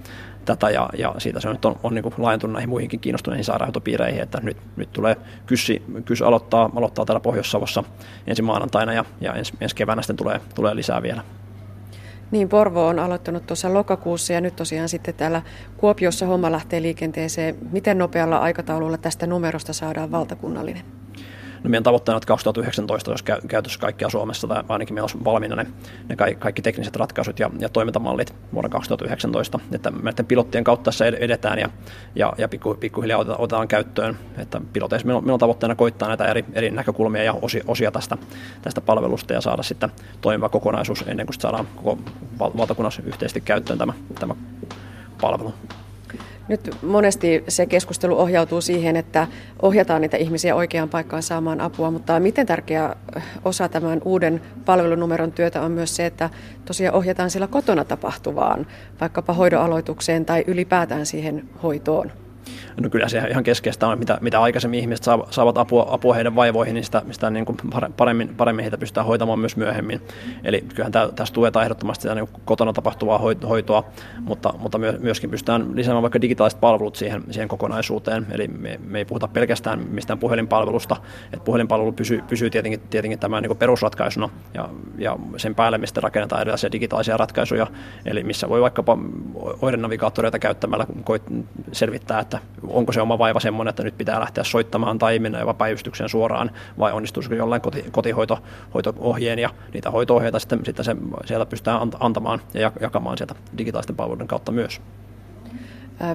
[0.46, 4.40] tätä ja, ja, siitä se nyt on, on niin laajentunut näihin muihinkin kiinnostuneisiin sairaanhoitopiireihin, että
[4.44, 7.84] nyt, nyt tulee kyssi, kyssi aloittaa, aloittaa täällä Pohjois-Savossa
[8.28, 11.24] ensi maanantaina ja, ja ensi, ensi keväänä sitten tulee, tulee lisää vielä.
[12.32, 15.42] Niin, Porvo on aloittanut tuossa lokakuussa ja nyt tosiaan sitten täällä
[15.78, 17.58] Kuopiossa homma lähtee liikenteeseen.
[17.72, 20.84] Miten nopealla aikataululla tästä numerosta saadaan valtakunnallinen?
[21.64, 25.56] No meidän tavoitteena on, että 2019 olisi käytössä kaikkia Suomessa, tai ainakin meillä olisi valmiina
[25.56, 25.68] ne,
[26.10, 29.60] ne kaikki tekniset ratkaisut ja, ja toimintamallit vuonna 2019.
[29.72, 31.70] Että näiden pilottien kautta tässä edetään ja,
[32.16, 34.18] ja, ja pikku, pikkuhiljaa otetaan, otetaan käyttöön.
[34.38, 37.92] Että piloteissa meillä on, meillä on tavoitteena koittaa näitä eri, eri näkökulmia ja osia, osia
[37.92, 38.18] tästä,
[38.62, 39.92] tästä palvelusta ja saada sitten
[40.22, 41.98] toimiva kokonaisuus ennen kuin saadaan koko
[42.40, 44.36] valtakunnassa yhteisesti käyttöön tämä, tämä
[45.22, 45.54] palvelu.
[46.50, 49.28] Nyt monesti se keskustelu ohjautuu siihen, että
[49.62, 52.96] ohjataan niitä ihmisiä oikeaan paikkaan saamaan apua, mutta miten tärkeä
[53.46, 56.30] osa tämän uuden palvelunumeron työtä on myös se, että
[56.66, 58.68] tosiaan ohjataan sillä kotona tapahtuvaan,
[59.02, 62.12] vaikkapa hoidoaloitukseen tai ylipäätään siihen hoitoon.
[62.78, 66.74] No kyllä se ihan keskeistä on, mitä, mitä aikaisemmin ihmiset saavat apua, apua heidän vaivoihin,
[66.74, 67.58] niin sitä, sitä niin kuin
[67.98, 70.02] paremmin, paremmin heitä pystytään hoitamaan myös myöhemmin.
[70.44, 73.18] Eli kyllähän tä, tässä tuetaan ehdottomasti sitä niin kotona tapahtuvaa
[73.50, 73.84] hoitoa,
[74.22, 78.28] mutta, mutta myöskin pystytään lisäämään vaikka digitaaliset palvelut siihen, siihen kokonaisuuteen.
[78.32, 80.96] Eli me, me ei puhuta pelkästään mistään puhelinpalvelusta,
[81.34, 86.42] että puhelinpalvelu pysyy, pysyy tietenkin, tietenkin tämän niin perusratkaisuna ja, ja sen päälle, mistä rakennetaan
[86.42, 87.68] erilaisia digitaalisia ratkaisuja,
[88.06, 88.98] eli missä voi vaikkapa
[89.62, 90.86] oirenavigaattoreita käyttämällä
[91.72, 95.54] selvittää, että onko se oma vaiva semmoinen, että nyt pitää lähteä soittamaan tai mennä jopa
[95.54, 100.96] päivystykseen suoraan, vai onnistuisiko jollain koti, kotihoito-ohjeen ja niitä hoito-ohjeita sitten, sitten se,
[101.26, 104.82] sieltä pystytään antamaan ja jakamaan sieltä digitaalisten palveluiden kautta myös.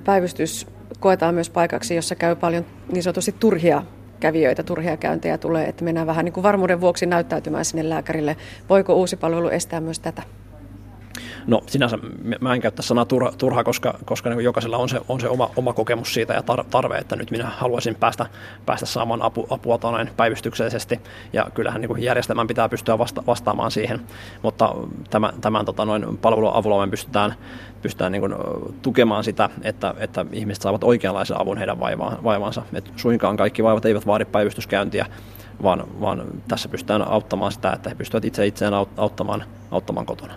[0.04, 0.66] Päivystys
[1.00, 3.82] koetaan myös paikaksi, jossa käy paljon niin sanotusti turhia
[4.20, 8.36] kävijöitä, turhia käyntejä tulee, että mennään vähän niin kuin varmuuden vuoksi näyttäytymään sinne lääkärille.
[8.68, 10.22] Voiko uusi palvelu estää myös tätä?
[11.46, 11.98] No sinänsä
[12.40, 15.50] mä en käytä sanaa turha, turha koska, koska niin jokaisella on se, on se oma,
[15.56, 18.26] oma kokemus siitä ja tarve, että nyt minä haluaisin päästä,
[18.66, 21.00] päästä saamaan apu, apua noin päivystyksellisesti
[21.32, 24.00] ja kyllähän niin järjestelmän pitää pystyä vasta, vastaamaan siihen,
[24.42, 24.74] mutta
[25.10, 27.34] tämän, tämän tota, noin palvelun avulla me pystytään,
[27.82, 28.34] pystytään niin kuin,
[28.82, 31.80] tukemaan sitä, että, että ihmiset saavat oikeanlaisen avun heidän
[32.24, 32.62] vaivaansa.
[32.72, 35.06] Et suinkaan kaikki vaivat eivät vaadi päivystyskäyntiä,
[35.62, 40.34] vaan, vaan tässä pystytään auttamaan sitä, että he pystyvät itse itseään auttamaan, auttamaan kotona.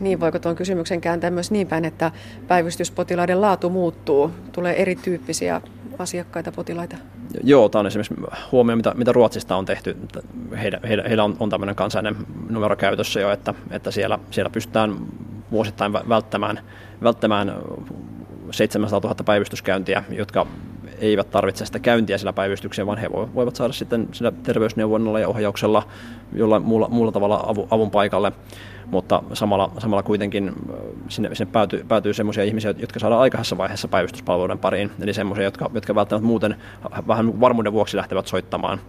[0.00, 2.10] Niin, voiko tuon kysymyksen kääntää myös niin päin, että
[2.48, 4.30] päivystyspotilaiden laatu muuttuu?
[4.52, 5.60] Tulee erityyppisiä
[5.98, 6.96] asiakkaita, potilaita?
[7.44, 8.14] Joo, tämä on esimerkiksi
[8.52, 9.96] huomio, mitä, mitä Ruotsista on tehty.
[10.62, 12.16] Heillä, heillä, heillä on, on tämmöinen kansainen
[12.50, 14.96] numero käytössä jo, että, että siellä, siellä pystytään
[15.50, 16.60] vuosittain välttämään,
[17.02, 17.52] välttämään
[18.50, 20.46] 700 000 päivystyskäyntiä, jotka
[21.02, 25.82] eivät tarvitse sitä käyntiä sillä päivystykseen, vaan he voivat saada sitten sillä terveysneuvonnalla ja ohjauksella
[26.32, 28.32] jollain muulla, muulla tavalla avun paikalle
[28.92, 30.52] mutta samalla, samalla kuitenkin
[31.08, 35.70] sinne, sinne päätyy, päätyy sellaisia ihmisiä, jotka saadaan aikaisessa vaiheessa päivystyspalveluiden pariin, eli sellaisia, jotka,
[35.74, 36.56] jotka välttämättä muuten
[37.08, 38.80] vähän varmuuden vuoksi lähtevät soittamaan,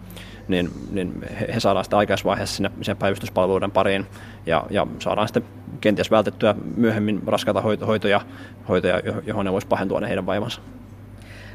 [0.48, 1.14] niin, niin
[1.54, 4.06] he, saadaan aikaisessa vaiheessa sinne, sinne päivystyspalveluiden pariin
[4.46, 5.44] ja, ja saadaan sitten
[5.82, 8.22] kenties vältettyä myöhemmin raskaita hoitoja,
[8.70, 10.62] hoitoja johon ne voisi pahentua ne heidän vaivansa.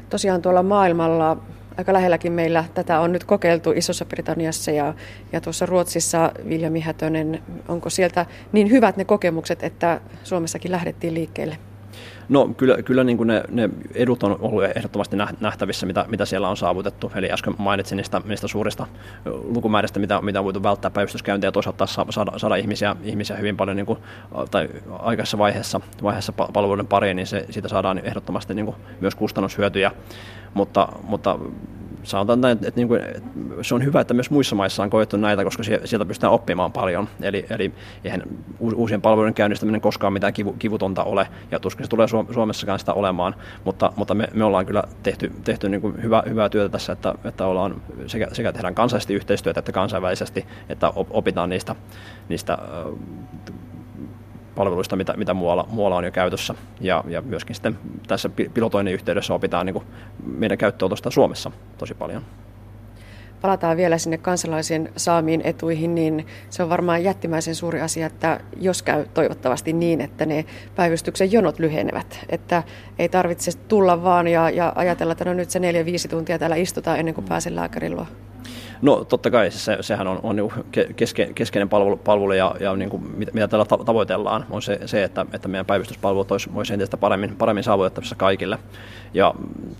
[0.09, 1.37] Tosiaan tuolla maailmalla
[1.77, 4.93] aika lähelläkin meillä tätä on nyt kokeiltu Isossa Britanniassa ja,
[5.31, 7.43] ja tuossa Ruotsissa Viljami Hätönen.
[7.67, 11.57] Onko sieltä niin hyvät ne kokemukset, että Suomessakin lähdettiin liikkeelle?
[12.29, 16.49] No kyllä, kyllä niin kuin ne, ne edut on ollut ehdottomasti nähtävissä, mitä, mitä siellä
[16.49, 17.11] on saavutettu.
[17.15, 18.85] Eli äsken mainitsin niistä, niistä suurista
[19.25, 23.77] lukumääristä, mitä, mitä on voitu välttää päivystyskäyntiä ja toisaalta saada, saada ihmisiä, ihmisiä hyvin paljon
[23.77, 23.99] niin kuin,
[24.51, 24.69] tai
[24.99, 29.91] aikaisessa vaiheessa, vaiheessa palveluiden pariin, niin se, siitä saadaan ehdottomasti niin kuin myös kustannushyötyjä.
[30.53, 31.39] Mutta, mutta
[32.03, 33.01] sanotaan näin, että, niin kuin,
[33.61, 37.09] se on hyvä, että myös muissa maissa on koettu näitä, koska sieltä pystytään oppimaan paljon.
[37.21, 37.73] Eli, eli
[38.03, 38.23] eihän
[38.59, 43.35] uusien palveluiden käynnistäminen koskaan mitään kivu, kivutonta ole, ja tuskin se tulee Suomessakaan sitä olemaan,
[43.63, 47.15] mutta, mutta me, me ollaan kyllä tehty, tehty niin kuin hyvä, hyvää työtä tässä, että,
[47.23, 51.75] että ollaan sekä, sekä tehdään kansallisesti yhteistyötä että kansainvälisesti, että opitaan niistä,
[52.29, 52.57] niistä
[54.59, 56.55] palveluista, mitä, mitä muualla, muualla on jo käytössä.
[56.81, 59.85] Ja, ja myöskin sitten tässä pilotoinnin yhteydessä opitaan niin kuin
[60.37, 62.21] meidän käyttöönotosta Suomessa tosi paljon.
[63.41, 68.83] Palataan vielä sinne kansalaisen saamiin etuihin, niin se on varmaan jättimäisen suuri asia, että jos
[68.83, 70.45] käy toivottavasti niin, että ne
[70.75, 72.19] päivystyksen jonot lyhenevät.
[72.29, 72.63] Että
[72.99, 76.55] ei tarvitse tulla vaan ja, ja ajatella, että no nyt se neljä viisi tuntia täällä
[76.55, 78.05] istutaan ennen kuin pääsen lääkärin luo.
[78.81, 80.53] No totta kai se, sehän on, on niinku
[80.95, 85.03] keske, keskeinen palvelu, palvelu ja, ja niin kuin, mitä, mitä tällä tavoitellaan, on se, se
[85.03, 88.59] että, että meidän päivystyspalvelut olisi, olisi entistä paremmin, paremmin saavutettavissa kaikille.
[89.13, 89.33] Ja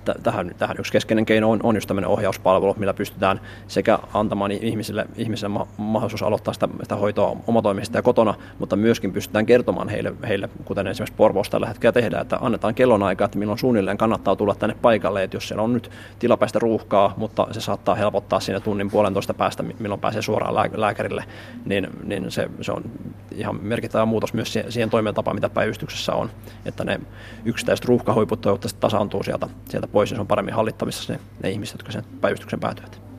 [0.06, 4.52] t- tähän, tähän yksi keskeinen keino on, on just tämmöinen ohjauspalvelu, millä pystytään sekä antamaan
[4.52, 9.90] ihmisille, ihmisille ma- mahdollisuus aloittaa sitä, sitä hoitoa omatoimisesti ja kotona, mutta myöskin pystytään kertomaan
[9.90, 14.36] heille, heille kuten esimerkiksi Porvoossa tällä hetkellä tehdään, että annetaan kellonaika, että milloin suunnilleen kannattaa
[14.36, 18.60] tulla tänne paikalle, että jos siellä on nyt tilapäistä ruuhkaa, mutta se saattaa helpottaa siinä
[18.60, 21.24] tunnin puolentoista päästä, milloin pääsee suoraan lääkärille,
[21.66, 22.84] niin, niin se, se on
[23.32, 26.30] ihan merkittävä muutos myös siihen toimintatapaan, mitä päivystyksessä on,
[26.66, 27.00] että ne
[27.46, 31.74] yksittäiset ruuhkahuiput toivottavasti tasaantuu sieltä, sieltä pois ja se on paremmin hallittavissa ne, ne ihmiset,
[31.74, 33.10] jotka sen päivystyksen päätyvät.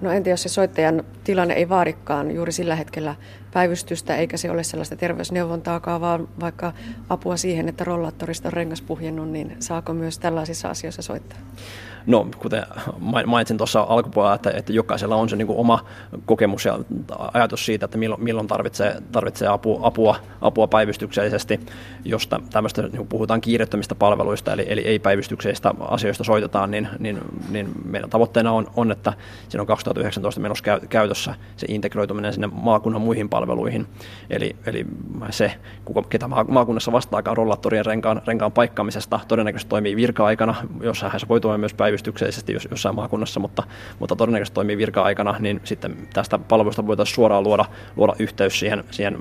[0.00, 3.14] No entä jos se soittajan tilanne ei vaadikaan juuri sillä hetkellä
[3.52, 6.72] päivystystä, eikä se ole sellaista terveysneuvontaakaan, vaan vaikka
[7.08, 11.38] apua siihen, että rollaattorista on rengas puhjennut, niin saako myös tällaisissa asioissa soittaa?
[12.06, 12.66] No, kuten
[13.26, 15.84] mainitsin tuossa alkupuolella, että, että jokaisella on se niin kuin oma
[16.26, 16.78] kokemus ja
[17.34, 21.60] ajatus siitä, että milloin, milloin tarvitsee, tarvitsee apua, apua, apua päivystyksellisesti,
[22.04, 27.18] josta tämmöistä niin puhutaan kiirettömistä palveluista, eli, eli ei-päivystyksellisistä asioista soitetaan, niin, niin,
[27.50, 29.12] niin meidän tavoitteena on, on, että
[29.48, 33.86] siinä on 2019 menossa käytössä se integroituminen sinne maakunnan muihin palveluihin.
[34.30, 34.86] Eli, eli
[35.30, 35.52] se,
[35.84, 41.58] kuka, ketä maakunnassa vastaakaan rollattorien renkaan, renkaan paikkaamisesta, todennäköisesti toimii virka-aikana, jossa hän voi toimia
[41.58, 43.62] myös päivystyksellisesti päivystyksellisesti jos, jossain maakunnassa, mutta,
[43.98, 47.64] mutta todennäköisesti toimii virka-aikana, niin sitten tästä palvelusta voitaisiin suoraan luoda,
[47.96, 49.18] luoda yhteys siihen, siihen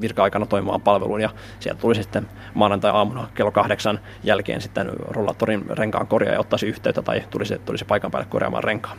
[0.00, 6.34] virka-aikana toimimaan palveluun ja sieltä tulisi sitten maanantai-aamuna kello kahdeksan jälkeen sitten rollatorin renkaan korjaa
[6.34, 8.98] ja ottaisi yhteyttä tai tulisi, tulisi paikan päälle korjaamaan renkaan.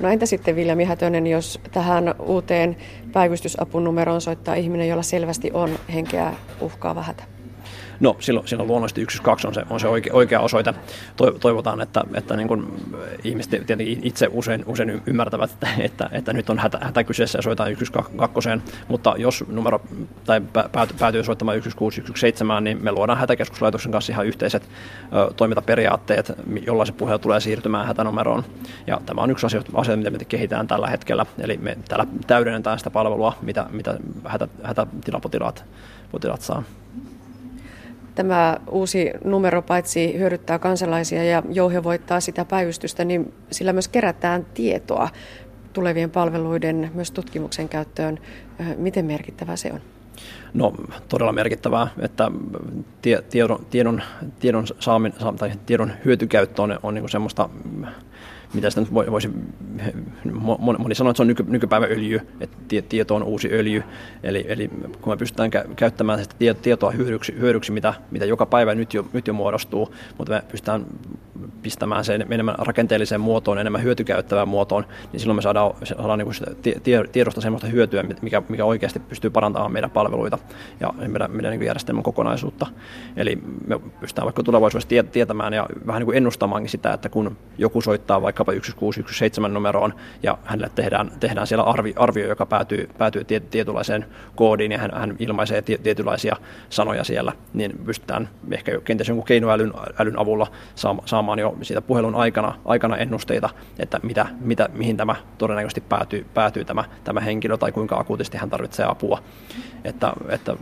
[0.00, 2.76] No entä sitten Viljami Hätönen, jos tähän uuteen
[3.12, 7.37] päivystysapunumeroon soittaa ihminen, jolla selvästi on henkeä uhkaava hätä?
[8.00, 10.74] No silloin, silloin luonnollisesti 112 on se, on se oikea, oikea osoite.
[11.40, 12.66] Toivotaan, että, että niin kuin
[13.24, 17.42] ihmiset tietenkin itse usein, usein ymmärtävät, että, että, että nyt on hätä, hätä kyseessä ja
[17.42, 19.80] soitetaan 112, mutta jos numero
[20.24, 20.40] tai
[20.72, 26.32] päätyy, päätyy soittamaan 116, 117, niin me luodaan hätäkeskuslaitoksen kanssa ihan yhteiset ö, toimintaperiaatteet,
[26.66, 28.44] jolla se puhelu tulee siirtymään hätänumeroon.
[28.86, 31.26] Ja tämä on yksi asia, asia mitä me kehitetään tällä hetkellä.
[31.38, 35.64] Eli me täällä täydennetään sitä palvelua, mitä, mitä hätä, hätätilapotilaat
[36.12, 36.62] potilaat saa.
[38.18, 45.08] Tämä uusi numero paitsi hyödyttää kansalaisia ja jouhevoittaa sitä päivystystä, niin sillä myös kerätään tietoa
[45.72, 48.18] tulevien palveluiden myös tutkimuksen käyttöön.
[48.76, 49.80] Miten merkittävää se on?
[50.54, 50.74] No
[51.08, 52.30] todella merkittävää, että
[53.30, 54.02] tiedon, tiedon,
[54.40, 57.48] tiedon saaminen tai tiedon hyötykäyttö on, on niin semmoista
[58.54, 59.30] mitä sitä nyt voisi,
[60.58, 62.56] moni sanoo, että se on nyky, nykypäivän öljy, että
[62.88, 63.82] tieto on uusi öljy,
[64.22, 64.70] eli, eli
[65.00, 69.26] kun me pystytään käyttämään sitä tietoa hyödyksi, hyödyksi mitä, mitä joka päivä nyt jo, nyt
[69.26, 70.86] jo muodostuu, mutta me pystytään
[71.62, 76.50] pistämään sen enemmän rakenteelliseen muotoon, enemmän hyötykäyttävään muotoon, niin silloin me saadaan, saadaan niin sitä
[77.12, 80.38] tiedosta sellaista hyötyä, mikä, mikä oikeasti pystyy parantamaan meidän palveluita
[80.80, 82.66] ja meidän, meidän niin järjestelmän kokonaisuutta.
[83.16, 87.80] Eli me pystytään vaikka tulevaisuudessa tietämään ja vähän niin kuin ennustamaankin sitä, että kun joku
[87.80, 93.24] soittaa vaikka vaikkapa 16117 numeroon ja hänelle tehdään, tehdään siellä arvi, arvio, joka päätyy, päätyy
[93.24, 96.36] tietynlaiseen koodiin ja hän, hän ilmaisee tietynlaisia
[96.70, 100.46] sanoja siellä, niin pystytään ehkä kenties jonkun keinoälyn älyn avulla
[101.04, 106.64] saamaan jo siitä puhelun aikana, aikana ennusteita, että mitä, mitä, mihin tämä todennäköisesti päätyy, päätyy
[106.64, 109.22] tämä, tämä henkilö tai kuinka akuutisti hän tarvitsee apua.
[109.84, 110.56] Että, että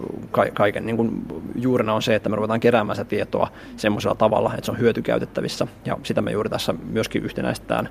[0.55, 1.22] kaiken niin kuin
[1.55, 5.66] juurena on se, että me ruvetaan keräämään sitä tietoa semmoisella tavalla, että se on hyötykäytettävissä
[5.85, 7.89] ja sitä me juuri tässä myöskin yhtenäisesti etsitään.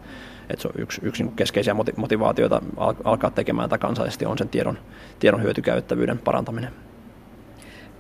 [0.50, 2.62] Että se on yksi, yksi niin keskeisiä motivaatioita
[3.04, 4.78] alkaa tekemään tätä kansallisesti on sen tiedon,
[5.20, 6.72] tiedon hyötykäyttävyyden parantaminen.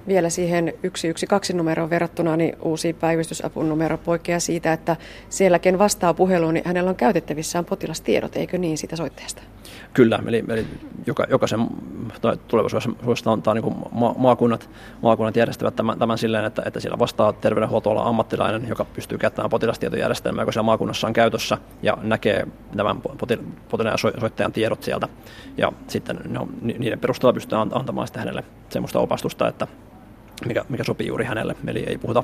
[0.07, 4.95] Vielä siihen 112 numeroon verrattuna niin uusi päivystysapun numero poikkeaa siitä, että
[5.29, 9.41] siellä ken vastaa puheluun, niin hänellä on käytettävissään potilastiedot, eikö niin, siitä soitteesta?
[9.93, 10.65] Kyllä, eli, eli
[11.05, 11.67] joka, jokaisen
[12.47, 14.69] tulevaisuudessa antaa niin ma, maakunnat,
[15.01, 20.41] maakunnat järjestävät tämän, tämän silleen, että, että siellä vastaa terveydenhuoltoalan ammattilainen, joka pystyy käyttämään potilastietojärjestelmää,
[20.41, 22.47] joka siellä maakunnassa on käytössä ja näkee
[22.77, 23.01] tämän
[23.67, 25.07] potilaan ja soittajan tiedot sieltä.
[25.57, 29.67] Ja sitten no, niiden perusteella pystytään antamaan sitten hänelle sellaista opastusta, että
[30.47, 31.55] mikä, mikä sopii juuri hänelle.
[31.67, 32.23] Eli ei puhuta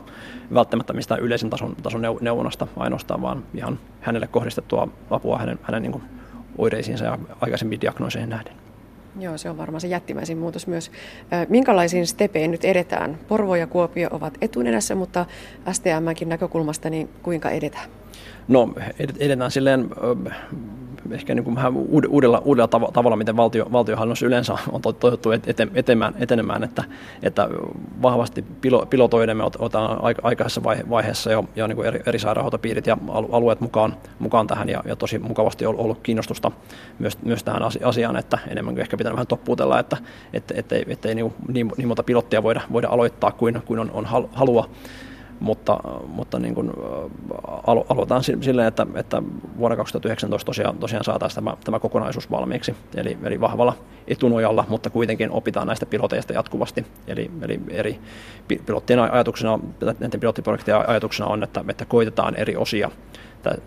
[0.53, 5.91] välttämättä mistään yleisen tason, tason neuvonnasta ainoastaan, vaan ihan hänelle kohdistettua apua hänen, hänen niin
[5.91, 6.03] kuin
[6.57, 8.53] oireisiinsa ja aikaisemmin diagnooseihin nähden.
[9.20, 10.91] Joo, se on varmaan se jättimäisin muutos myös.
[11.49, 13.20] Minkälaisiin stepein nyt edetään?
[13.28, 15.26] Porvo ja Kuopio ovat etunenässä, mutta
[15.72, 17.89] STMnkin näkökulmasta, niin kuinka edetään?
[18.47, 18.74] No
[19.20, 19.89] edetään silleen
[21.12, 21.74] ehkä niin kuin vähän
[22.10, 25.30] uudella, uudella tavalla, miten valtio, valtiohallinnossa yleensä on toivottu
[25.76, 26.84] etenemään, etenemään että,
[27.24, 27.49] että
[28.02, 28.45] vahvasti
[28.89, 32.97] pilotoiden me otetaan aikaisessa vaiheessa jo, jo niin kuin eri, eri sairaanhoitopiirit ja
[33.32, 36.52] alueet mukaan, mukaan tähän ja, ja tosi mukavasti on ollut kiinnostusta
[36.99, 39.97] myös, myös tähän asiaan, että enemmän kuin ehkä pitää vähän toppuutella, että,
[40.34, 44.06] että ettei, ettei niin, niin, niin monta pilottia voida, voida aloittaa kuin, kuin on, on
[44.34, 44.70] halua
[45.42, 46.72] mutta, mutta niin kuin,
[47.68, 49.24] alo, aloitetaan silleen, että, että
[49.58, 53.74] vuonna 2019 tosiaan, tosiaan saataisiin tämä, tämä kokonaisuus valmiiksi, eli, eli vahvalla
[54.08, 58.00] etunojalla, mutta kuitenkin opitaan näistä piloteista jatkuvasti, eli, eli eri
[58.66, 59.60] pilottien ajatuksena,
[60.00, 62.92] näiden pilottiprojektien ajatuksena on, että, että koitetaan eri osia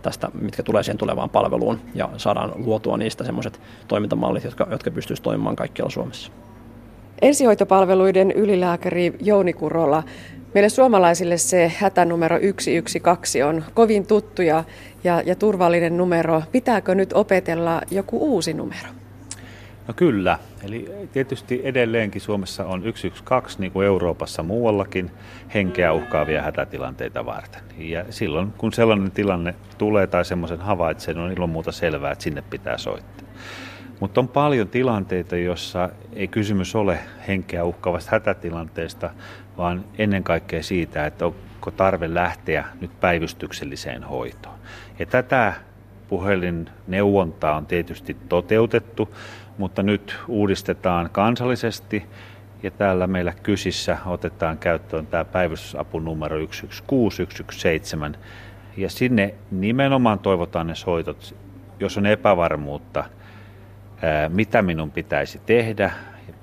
[0.03, 5.25] tästä, mitkä tulee siihen tulevaan palveluun ja saadaan luotua niistä semmoiset toimintamallit, jotka, jotka pystyisivät
[5.25, 6.33] toimimaan kaikkialla Suomessa.
[7.23, 10.03] Ensihoitopalveluiden ylilääkäri Jouni Kurola,
[10.55, 14.65] Meille suomalaisille se hätänumero 112 on kovin tuttu ja,
[15.05, 16.43] ja, ja turvallinen numero.
[16.53, 18.89] Pitääkö nyt opetella joku uusi numero?
[19.89, 20.39] No kyllä.
[20.65, 25.11] Eli tietysti edelleenkin Suomessa on 112, niin kuin Euroopassa muuallakin,
[25.55, 27.63] henkeä uhkaavia hätätilanteita varten.
[27.79, 32.43] Ja silloin, kun sellainen tilanne tulee tai semmoisen havaitsee, on ilman muuta selvää, että sinne
[32.51, 33.29] pitää soittaa.
[34.01, 36.99] Mutta on paljon tilanteita, jossa ei kysymys ole
[37.29, 39.11] henkeä uhkaavasta hätätilanteesta,
[39.57, 44.59] vaan ennen kaikkea siitä, että onko tarve lähteä nyt päivystykselliseen hoitoon.
[44.99, 45.53] Ja tätä
[46.09, 49.15] puhelinneuvontaa on tietysti toteutettu,
[49.59, 52.07] mutta nyt uudistetaan kansallisesti
[52.63, 58.19] ja täällä meillä Kysissä otetaan käyttöön tämä päivystysapunumero 116 117
[58.77, 61.37] ja sinne nimenomaan toivotaan ne soitot,
[61.81, 63.05] jos on epävarmuutta,
[64.29, 65.93] mitä minun pitäisi tehdä,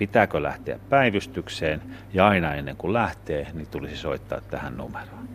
[0.01, 1.81] pitääkö lähteä päivystykseen
[2.13, 5.29] ja aina ennen kuin lähtee, niin tulisi soittaa tähän numeroon.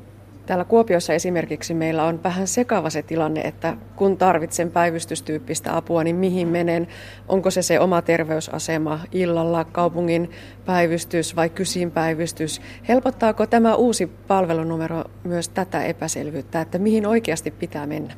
[0.46, 6.16] Täällä Kuopiossa esimerkiksi meillä on vähän sekava se tilanne, että kun tarvitsen päivystystyyppistä apua, niin
[6.16, 6.88] mihin menen?
[7.28, 10.30] Onko se se oma terveysasema illalla, kaupungin
[10.64, 12.60] päivystys vai kysin päivystys?
[12.88, 18.14] Helpottaako tämä uusi palvelunumero myös tätä epäselvyyttä, että mihin oikeasti pitää mennä?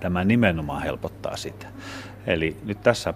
[0.00, 1.66] Tämä nimenomaan helpottaa sitä.
[2.26, 3.14] Eli nyt tässä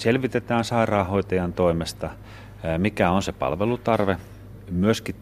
[0.00, 2.10] selvitetään sairaanhoitajan toimesta,
[2.78, 4.16] mikä on se palvelutarve,
[4.70, 5.14] myöskin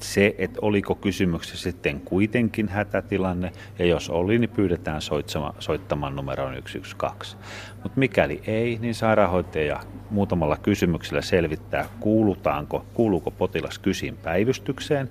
[0.00, 5.00] se, että oliko kysymyksessä sitten kuitenkin hätätilanne, ja jos oli, niin pyydetään
[5.58, 7.36] soittamaan numeroon 112.
[7.82, 9.80] Mutta mikäli ei, niin sairaanhoitaja
[10.10, 15.08] muutamalla kysymyksellä selvittää, kuulutaanko, kuuluuko potilas kysin päivystykseen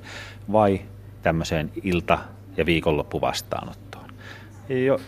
[0.51, 0.81] vai
[1.21, 2.19] tämmöiseen ilta-
[2.57, 4.09] ja viikonloppuvastaanottoon.
[4.69, 4.99] Ja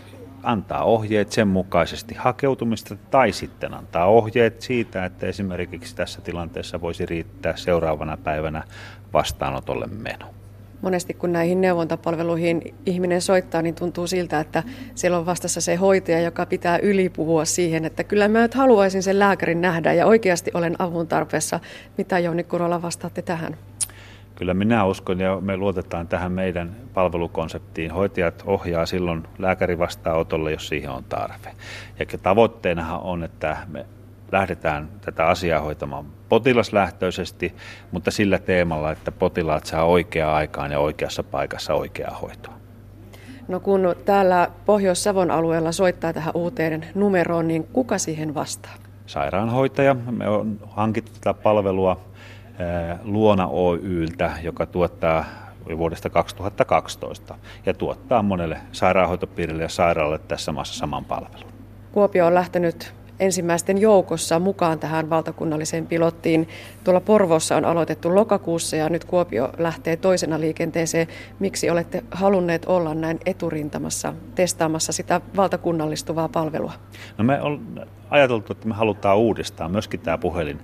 [0.42, 7.06] antaa ohjeet sen mukaisesti hakeutumista tai sitten antaa ohjeet siitä, että esimerkiksi tässä tilanteessa voisi
[7.06, 8.64] riittää seuraavana päivänä
[9.12, 10.26] vastaanotolle meno.
[10.82, 14.62] Monesti kun näihin neuvontapalveluihin ihminen soittaa, niin tuntuu siltä, että
[14.94, 19.18] siellä on vastassa se hoitaja, joka pitää ylipuhua siihen, että kyllä mä nyt haluaisin sen
[19.18, 21.60] lääkärin nähdä ja oikeasti olen avun tarpeessa.
[21.98, 23.56] Mitä Jouni Kurola vastaatte tähän?
[24.38, 27.90] Kyllä minä uskon ja me luotetaan tähän meidän palvelukonseptiin.
[27.90, 31.54] Hoitajat ohjaa silloin lääkäri vastaanotolle, jos siihen on tarve.
[31.98, 33.86] Ja tavoitteenahan on, että me
[34.32, 37.54] lähdetään tätä asiaa hoitamaan potilaslähtöisesti,
[37.92, 42.54] mutta sillä teemalla, että potilaat saa oikeaan aikaan ja oikeassa paikassa oikeaa hoitoa.
[43.48, 48.74] No kun täällä Pohjois-Savon alueella soittaa tähän uuteen numeroon, niin kuka siihen vastaa?
[49.06, 49.96] Sairaanhoitaja.
[50.10, 52.00] Me on hankittu tätä palvelua
[53.02, 55.24] Luona Oyltä, joka tuottaa
[55.78, 57.34] vuodesta 2012
[57.66, 61.52] ja tuottaa monelle sairaanhoitopiirille ja sairaalalle tässä maassa saman palvelun.
[61.92, 66.48] Kuopio on lähtenyt ensimmäisten joukossa mukaan tähän valtakunnalliseen pilottiin.
[66.84, 71.06] Tuolla Porvossa on aloitettu lokakuussa ja nyt Kuopio lähtee toisena liikenteeseen.
[71.38, 76.72] Miksi olette halunneet olla näin eturintamassa testaamassa sitä valtakunnallistuvaa palvelua?
[77.18, 77.38] No me
[78.10, 80.60] ajateltu, että me halutaan uudistaa myöskin tämä puhelin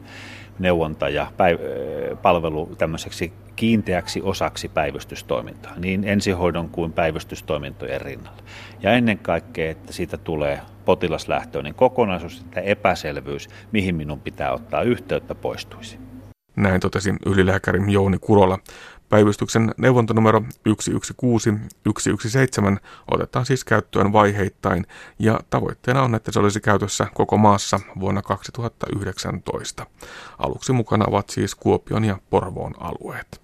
[0.59, 8.43] neuvonta ja päiv- palvelu tämmöiseksi kiinteäksi osaksi päivystystoimintaa, niin ensihoidon kuin päivystystoimintojen rinnalla.
[8.83, 15.35] Ja ennen kaikkea, että siitä tulee potilaslähtöinen kokonaisuus, että epäselvyys, mihin minun pitää ottaa yhteyttä,
[15.35, 15.99] poistuisi.
[16.57, 18.59] Näin totesi ylilääkäri Jouni Kurola.
[19.09, 20.43] Päivystyksen neuvontanumero
[20.81, 21.53] 116
[21.87, 22.61] 117
[23.11, 24.87] otetaan siis käyttöön vaiheittain
[25.19, 29.87] ja tavoitteena on, että se olisi käytössä koko maassa vuonna 2019.
[30.39, 33.41] Aluksi mukana ovat siis Kuopion ja Porvoon alueet.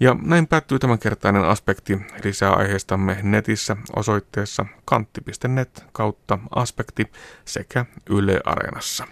[0.00, 1.98] Ja näin päättyy tämänkertainen aspekti.
[2.24, 7.12] Lisää aiheistamme netissä osoitteessa kantti.net kautta aspekti
[7.44, 9.06] sekä Yle Areenassa.